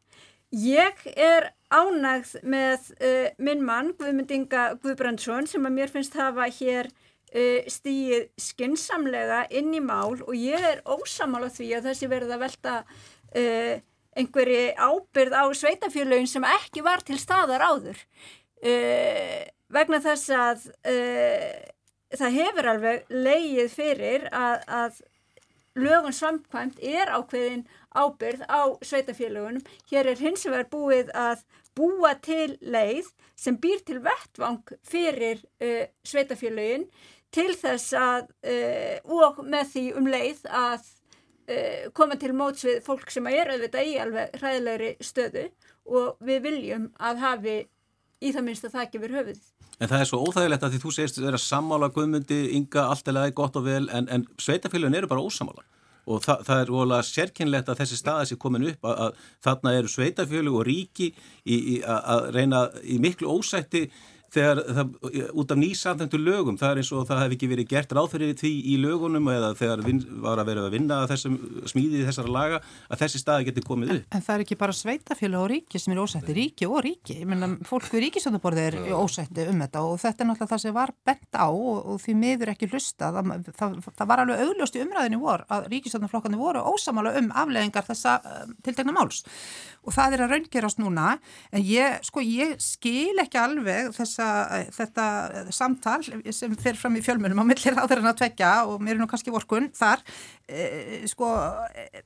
[0.51, 6.89] Ég er ánægð með uh, minn mann Guðmundinga Guðbrandsson sem að mér finnst hafa hér
[6.89, 12.45] uh, stíið skinsamlega inn í mál og ég er ósamála því að þessi verið að
[12.47, 12.83] velta
[13.31, 18.01] einhverji ábyrð á sveitafjörlaugin sem ekki var til staðar áður
[19.71, 20.65] vegna þess að
[22.19, 25.01] það hefur alveg leið fyrir að, að
[25.79, 29.65] lögun samkvæmt er ákveðin ábyrð á sveitafélagunum.
[29.91, 31.45] Hér er hins vegar búið að
[31.79, 36.89] búa til leið sem býr til vettvang fyrir uh, sveitafélagin
[37.31, 40.81] til þess að uh, og með því um leið að
[41.51, 45.47] uh, koma til móts við fólk sem er auðvitað í alveg hræðilegri stöðu
[45.91, 47.59] og við viljum að hafi
[48.21, 49.43] í það minnst að það ekki verið höfuð.
[49.81, 52.41] En það er svo óþægilegt að því þú segist að það er að sammála guðmundi,
[52.59, 55.65] ynga, allt er leið, gott og vel, en, en sveitafélagin eru bara ósamála.
[56.11, 59.75] Og það, það er óalega sérkynlegt að þessi staða sé komin upp að, að þarna
[59.79, 63.87] eru sveitafélag og ríki í, í, að reyna í miklu ósætti
[64.35, 64.91] þegar það,
[65.41, 68.53] út af nýsamþendu lögum, það er eins og það hef ekki verið gert ráðferðið því
[68.73, 71.39] í lögunum eða þegar vin, var að vera að vinna að þessum
[71.73, 74.05] smíðið þessara laga, að þessi staði getur komið upp.
[74.05, 77.19] En, en það er ekki bara sveitafjölu og ríki sem er ósætti, ríki og ríki.
[77.23, 80.77] Ég menna, fólk við ríkisöndaborði er ósætti um þetta og þetta er náttúrulega það sem
[80.77, 84.79] var bent á og, og því miður ekki hlusta það, það, það var alveg augljóst
[84.79, 89.25] í umræðinu vor að ríkisöndaflokkandi voru ósamála um afleðingar þessa um, tiltegna máls.
[89.87, 91.15] Og það er að raungerast núna.
[91.57, 96.01] En ég, sko, ég skil ekki alveg þessa, þetta samtal
[96.35, 99.09] sem fer fram í fjölmunum á millir áður en að tvekja og mér er nú
[99.11, 100.05] kannski vorkun þar
[100.49, 101.31] e, sko
[101.75, 102.05] e,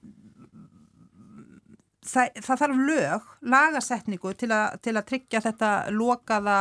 [2.06, 6.58] það, það þarf lög, lagasetningu til, a, til að tryggja þetta lokaða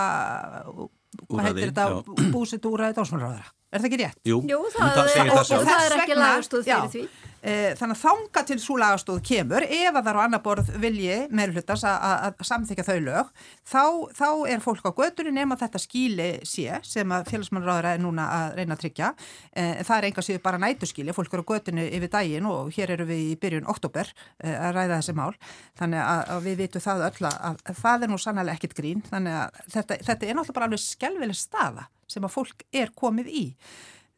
[1.27, 4.17] hvað heitir þetta, búsitt úr að dásmálraðara Er það ekki rétt?
[4.29, 5.63] Jú, Jú, það, segir og, það sjálf.
[5.63, 6.99] og það er ekki lagastóð fyrir því.
[7.43, 10.71] E, Þannig að þanga til svo lagastóð kemur, ef að það er á annar borð
[10.81, 13.31] vilji meirhlutast að samþykja þau lög,
[13.67, 13.83] þá,
[14.17, 18.57] þá er fólk á götunni nema þetta skíli sé sem að félagsmannráður er núna að
[18.59, 19.13] reyna að tryggja.
[19.51, 22.95] E, það er enga síður bara nætuskíli, fólk eru á götunni yfir daginn og hér
[22.97, 25.31] eru við í byrjun oktober e, að ræða þessi mál.
[25.79, 29.03] Þannig að, að við vitum það öll að, að það er nú sannlega ekkit grín.
[29.09, 33.29] Þannig að þetta, þetta er náttúrulega bara alveg skelvileg staða sem að fólk er komið
[33.33, 33.43] í.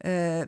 [0.06, 0.44] Uh,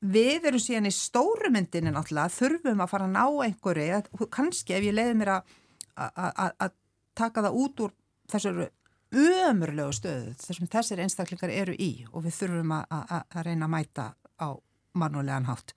[0.00, 4.84] við erum síðan í stóru myndinni náttúrulega þurfum að fara að ná einhverju kannski ef
[4.88, 6.76] ég leiði mér að-
[7.14, 7.92] taka það út úr
[8.30, 8.70] þessar
[9.12, 14.06] ömurlegu stöðu þessum þessir einstaklingar eru í og við þurfum að reyna að mæta
[14.40, 14.48] á
[14.94, 15.74] mannulegan hátt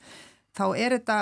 [0.55, 1.17] þá er þetta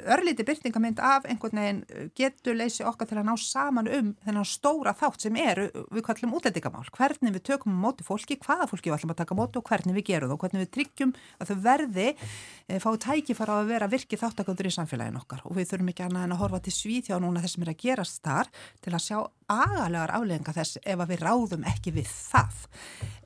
[0.00, 4.94] örlíti byrtingamind af einhvern veginn getur leysi okkar til að ná saman um þennan stóra
[4.96, 5.62] þátt sem er
[5.92, 9.36] við kallum útlendingamál, hvernig við tökum á móti fólki, hvaða fólki við ætlum að taka
[9.36, 12.78] á móti og hvernig við gerum það og hvernig við tryggjum að þau verði e,
[12.80, 15.44] fái tækifara að vera virki þáttakandur í samfélagin okkar.
[15.48, 17.84] Og við þurfum ekki annað en að horfa til svíþjá núna þess sem er að
[17.84, 18.50] gerast þar
[18.80, 19.18] til að sjá
[19.50, 22.60] agalegar afleðinga þess ef að við ráðum ekki við það.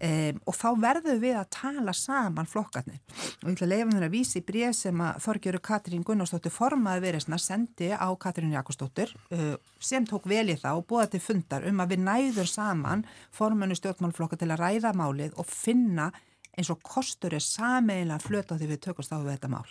[0.05, 3.01] Um, og þá verðum við að tala saman flokkarnir.
[3.43, 6.05] Og ég ætla að leifa mér að vísi bréf sem að Þorgjöru Katrín
[6.45, 11.15] Gunnarsdóttir formaði veriðsna sendi á Katrín Jakobsdóttir uh, sem tók vel í það og búið
[11.15, 16.11] til fundar um að við næður saman formanu stjórnmálflokka til að ræða málið og finna
[16.55, 19.65] eins og kostur er sameiginlega flöta því við tökumst á við þetta mál.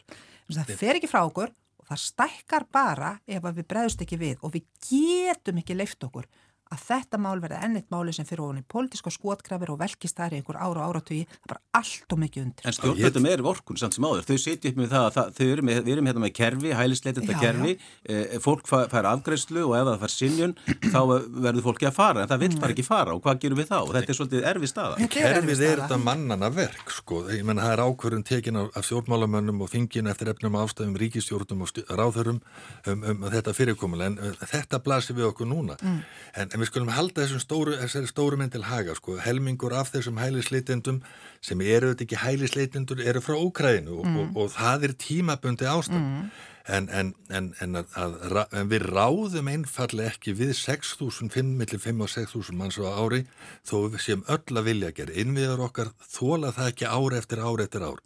[0.49, 4.55] Það fer ekki frá okkur og það stækkar bara ef við bregðust ekki við og
[4.55, 6.25] við getum ekki leift okkur
[6.73, 10.59] að þetta mál verða ennitt máli sem fyrir ofan í pólitíska skotgrafir og velkistæri einhver
[10.59, 12.67] ára og áratugi, það er bara allt og mikið undir.
[12.67, 14.25] En stjórnvöldum er vorkun samt sem áður.
[14.27, 16.73] Þau setja upp með það að það, þau eru með, við erum hérna með kerfi,
[16.79, 20.55] hælisleitenda kerfi, e, fólk fær, fær afgreðslu og ef það fær sinjun
[20.89, 20.99] þá
[21.47, 23.77] verður fólki að fara, en það vill bara ekki fara og hvað gerum við þá?
[23.83, 24.99] Og þetta er svolítið erfi staða.
[25.03, 28.87] Er Kerfið er þetta mannana verk sko, ég menn það er ákvörðun tekin af, af
[28.87, 32.41] stjórnmálamönnum og þingin eftir efnum ástæðum ríkistjórnum og stjórn- ráðherrum
[32.87, 36.93] um, um, þetta fyrirkomulega en uh, þetta blasir við okkur núna en, en við skulum
[36.95, 37.75] halda þessum stóru,
[38.09, 41.01] stóru menn til haga sko, helmingur af þessum hælisleitendum
[41.43, 46.03] sem eru þetta ekki hælisleitendur eru frá Úkræðinu og, og, og það er tímabundi ástand.
[46.03, 46.33] En,
[46.63, 47.11] en, en,
[47.59, 52.87] en, að, en við ráðum einfallega ekki við 6.000, millir 5 og 6.000 manns á
[52.87, 53.25] ári
[53.67, 57.43] þó við séum öll að vilja að gera innviðar okkar þóla það ekki ár eftir
[57.43, 57.99] ár eftir ár.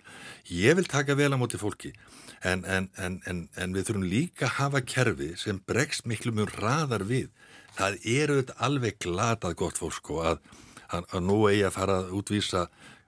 [0.50, 1.94] Ég vil taka vel á móti fólki
[2.42, 7.30] en, við þurfum líka að hafa kerfi sem bregst miklu mjög raðar við.
[7.78, 10.42] Það eru alveg glatað gott fólk sko að,
[10.90, 12.68] að, að nú eigi að fara að útvísa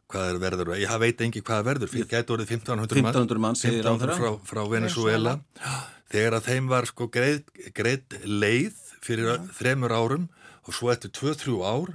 [0.10, 3.64] hvað er verður, ég veit ekki hvað verður fyrir gæti orðið 1500 mann 1500 manns,
[3.64, 4.18] segir 1500 ráðherra.
[4.18, 5.36] frá, frá Venezuela
[6.10, 7.41] þegar að þeim var sko greið,
[7.78, 10.30] greið leið fyrir þremur árum
[10.66, 11.93] og svo eftir 2-3 ár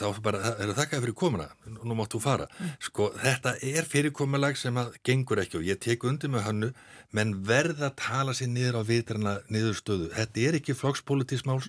[0.00, 1.48] þá bara, er það þakkaði fyrir komuna.
[1.84, 2.48] Nú máttu fara.
[2.82, 6.72] Sko þetta er fyrirkomulag sem að gengur ekki og ég tek undir með hannu
[7.14, 11.60] menn verða að tala sér niður á vitrana niðurstöðu, þetta er ekki flokkspolítismál,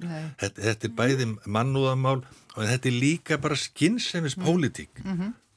[0.42, 2.22] þetta, þetta er bæði mannúðamál
[2.56, 5.04] og þetta er líka bara skynnsemis pólitík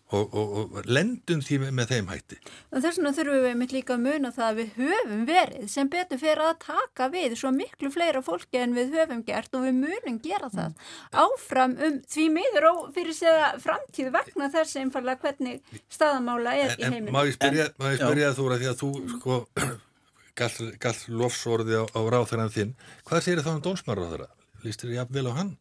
[0.09, 2.39] og, og, og lendum því með, með þeim hætti
[2.73, 6.23] þess vegna þurfum við mitt líka að muna það að við höfum verið sem betur
[6.23, 10.21] fyrir að taka við svo miklu fleira fólki en við höfum gert og við munum
[10.25, 10.79] gera það
[11.25, 16.79] áfram um því miður og fyrir segja framtíð vegna þess einfallega hvernig staðamála er í
[16.79, 17.13] En, en heiminu.
[17.13, 19.39] má ég spyrja, má ég spyrja þú því að þú sko
[20.39, 22.75] gall, gall lofsorði á, á ráþæran þinn
[23.09, 24.29] hvað segir þá um dónsmarráðara?
[24.65, 25.57] Lýst þér jafn vel á hann?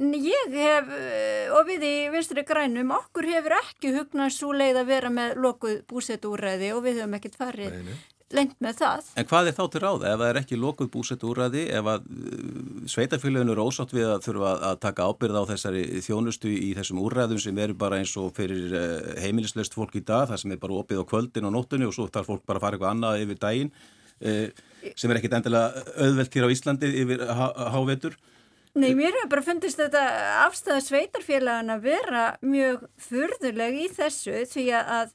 [0.00, 4.86] Ég hef, eh, og við í vinstri grænum, okkur hefur ekki hugnast svo leið að
[4.94, 7.98] vera með lokuð búsetúræði og við höfum ekkert farið Nei,
[8.38, 9.10] lengt með það.
[9.20, 12.08] En hvað er þá til ráða ef það er ekki lokuð búsett úræði, ef að
[12.94, 17.40] sveitafélaginu er ósátt við að þurfa að taka ábyrða á þessari þjónustu í þessum úræðum
[17.42, 20.80] sem eru bara eins og fyrir eh, heimilislaust fólk í dag, það sem er bara
[20.80, 23.40] opið á kvöldin og nóttunni og svo þarf fólk bara að fara eitthvað annað yfir
[23.44, 23.72] daginn
[24.20, 24.48] eh,
[24.96, 28.16] sem er ekkit endilega auðvelt hér á Íslandi yfir há- hávetur.
[28.78, 30.04] Nei, mér hefur bara fundist þetta
[30.44, 35.12] afstæða sveitarfélagana vera mjög furðuleg í þessu því að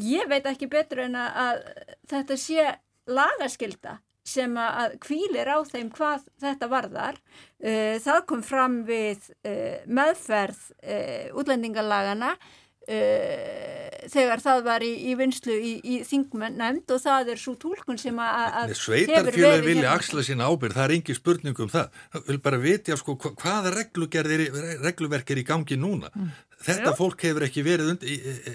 [0.00, 1.60] ég veit ekki betur en að, að
[2.12, 2.66] þetta sé
[3.06, 7.18] lagaskilda sem að kvílir á þeim hvað þetta varðar.
[7.62, 10.64] Uh, það kom fram við uh, meðferð
[12.88, 17.54] uh, þegar það var í, í vinslu í, í þingmenn nefnd og það er svo
[17.58, 18.36] tólkun sem að,
[19.50, 19.94] verið vilja hérna.
[19.98, 22.00] axla sína ábyrð, það er engi spurning um það.
[22.14, 24.44] Það vil bara vitja sko, hva- hvaða reglugerðir,
[24.84, 26.12] regluverk er í gangi núna.
[26.66, 28.06] Þetta fólk hefur ekki verið und,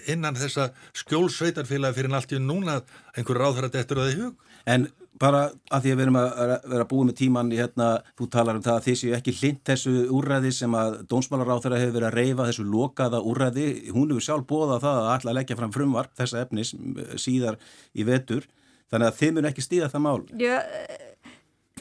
[0.10, 0.72] innan þessa
[1.04, 2.80] skjólsveitarfélagi fyrir allt í núna
[3.16, 4.50] einhver ráðhærat eftir það í hug.
[4.66, 4.88] En
[5.22, 8.58] bara að því að við erum að vera búið með tíman í hérna, þú talar
[8.58, 12.18] um það að þið séu ekki hlind þessu úræði sem að dónsmálaráþara hefur verið að
[12.18, 16.42] reyfa þessu lokaða úræði, hún hefur sjálf bóða það að alla leggja fram frumvarp þessa
[16.46, 16.74] efnis
[17.22, 17.62] síðar
[17.94, 18.50] í vetur.
[18.92, 20.18] Þannig að þið mun ekki stíða það mál.
[20.42, 20.58] Já,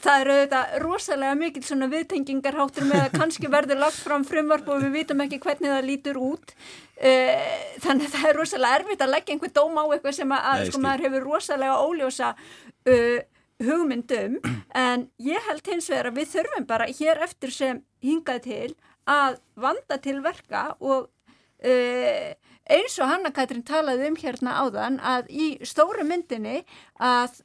[0.01, 4.85] það eru þetta rosalega mikil svona viðtengingarháttur með að kannski verður lagt fram frumvarp og
[4.85, 6.55] við vitum ekki hvernig það lítur út.
[7.01, 10.47] Eh, þannig að það er rosalega erfitt að leggja einhver dóm á eitthvað sem að,
[10.51, 13.19] að sko maður hefur rosalega óljósa uh,
[13.65, 14.39] hugmyndum
[14.85, 18.69] en ég held hins vegar að við þurfum bara hér eftir sem hingað til
[19.09, 22.29] að vanda til verka og uh,
[22.71, 26.61] eins og Hanna-Katrin talaði um hérna áðan að í stóru myndinni
[26.97, 27.41] að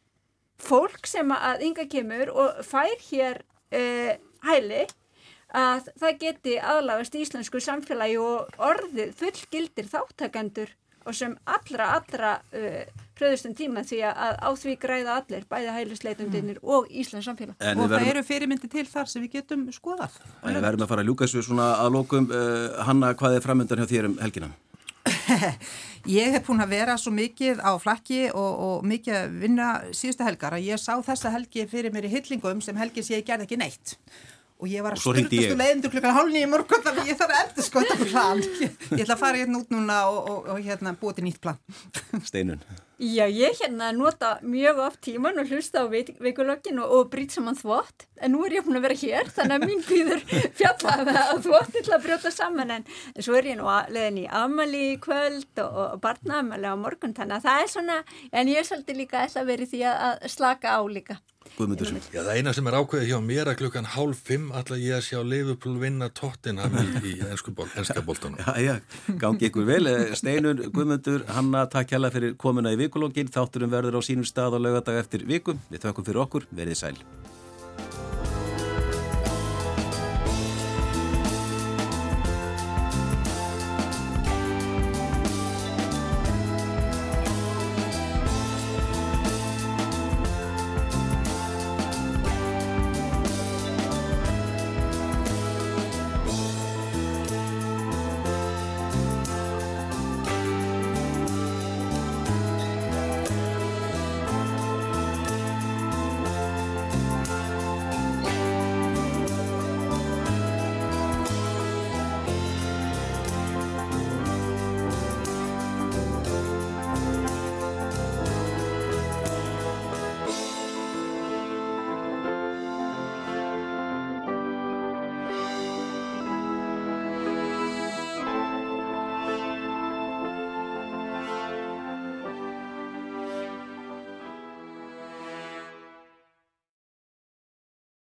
[0.62, 3.42] fólk sem að ynga kemur og fær hér
[3.74, 4.14] uh,
[4.46, 4.86] hæli
[5.56, 10.72] að það geti aðlagast í íslensku samfélagi og orðið fullgildir þáttakendur
[11.06, 16.60] og sem allra, allra uh, pröðustum tíma því að á því græða allir, bæði hælisleitundinir
[16.60, 16.68] mm.
[16.76, 17.56] og Íslands samfélag.
[17.60, 20.20] En og það eru fyrirmyndi til þar sem við getum skoðað.
[20.42, 22.30] En við verðum að fara að ljúka þessu svona að lókum.
[22.30, 24.52] Uh, Hanna, hvað er framöndan hjá þér um helgina?
[26.18, 30.26] Ég hef búin að vera svo mikið á flakki og, og mikið að vinna síðustu
[30.26, 33.48] helgar að ég sá þessa helgi fyrir mér í hyllingum sem helgi sem ég gerði
[33.48, 33.96] ekki neitt
[34.56, 37.44] og ég var að styrtastu leiðindu klukkan hálni í morgun þannig að ég þarf að
[37.44, 38.42] endur skota plan.
[38.62, 41.40] Ég, ég ætla að fara hérna út núna og, og, og hérna búið til nýtt
[41.44, 41.58] plan.
[42.28, 42.62] Steinun
[42.96, 47.58] Já, ég hérna nota mjög oft tíman og hlusta á veikulokkin og, og brýt saman
[47.58, 48.06] þvott.
[48.24, 50.24] En nú er ég búin að vera hér þannig að mín býður
[50.62, 50.94] fjalla
[51.26, 52.72] að þvott til að brjóta saman.
[52.78, 52.88] En
[53.20, 57.12] svo er ég nú að leiðin í amali í kvöld og barnaamali á morgun.
[57.12, 58.02] Þannig að það er svona
[58.32, 59.36] en ég er svolítið líka að
[61.56, 61.92] Guðmundur.
[62.12, 65.06] Já, það eina sem er ákveðið hjá mér að klukkan hálf fimm ætla ég að
[65.08, 67.54] sjá Liverpool vinna Tottenham í, í ennska
[68.06, 68.74] bóltanum Já, já,
[69.22, 69.84] gangi ykkur vel.
[69.90, 74.58] Eh, Steinur, Guðmundur, Hanna, takk hella fyrir komuna í vikulógin, þátturum verður á sínum stað
[74.58, 76.96] og lögadag eftir vikum, við þakkum fyrir okkur, verið sæl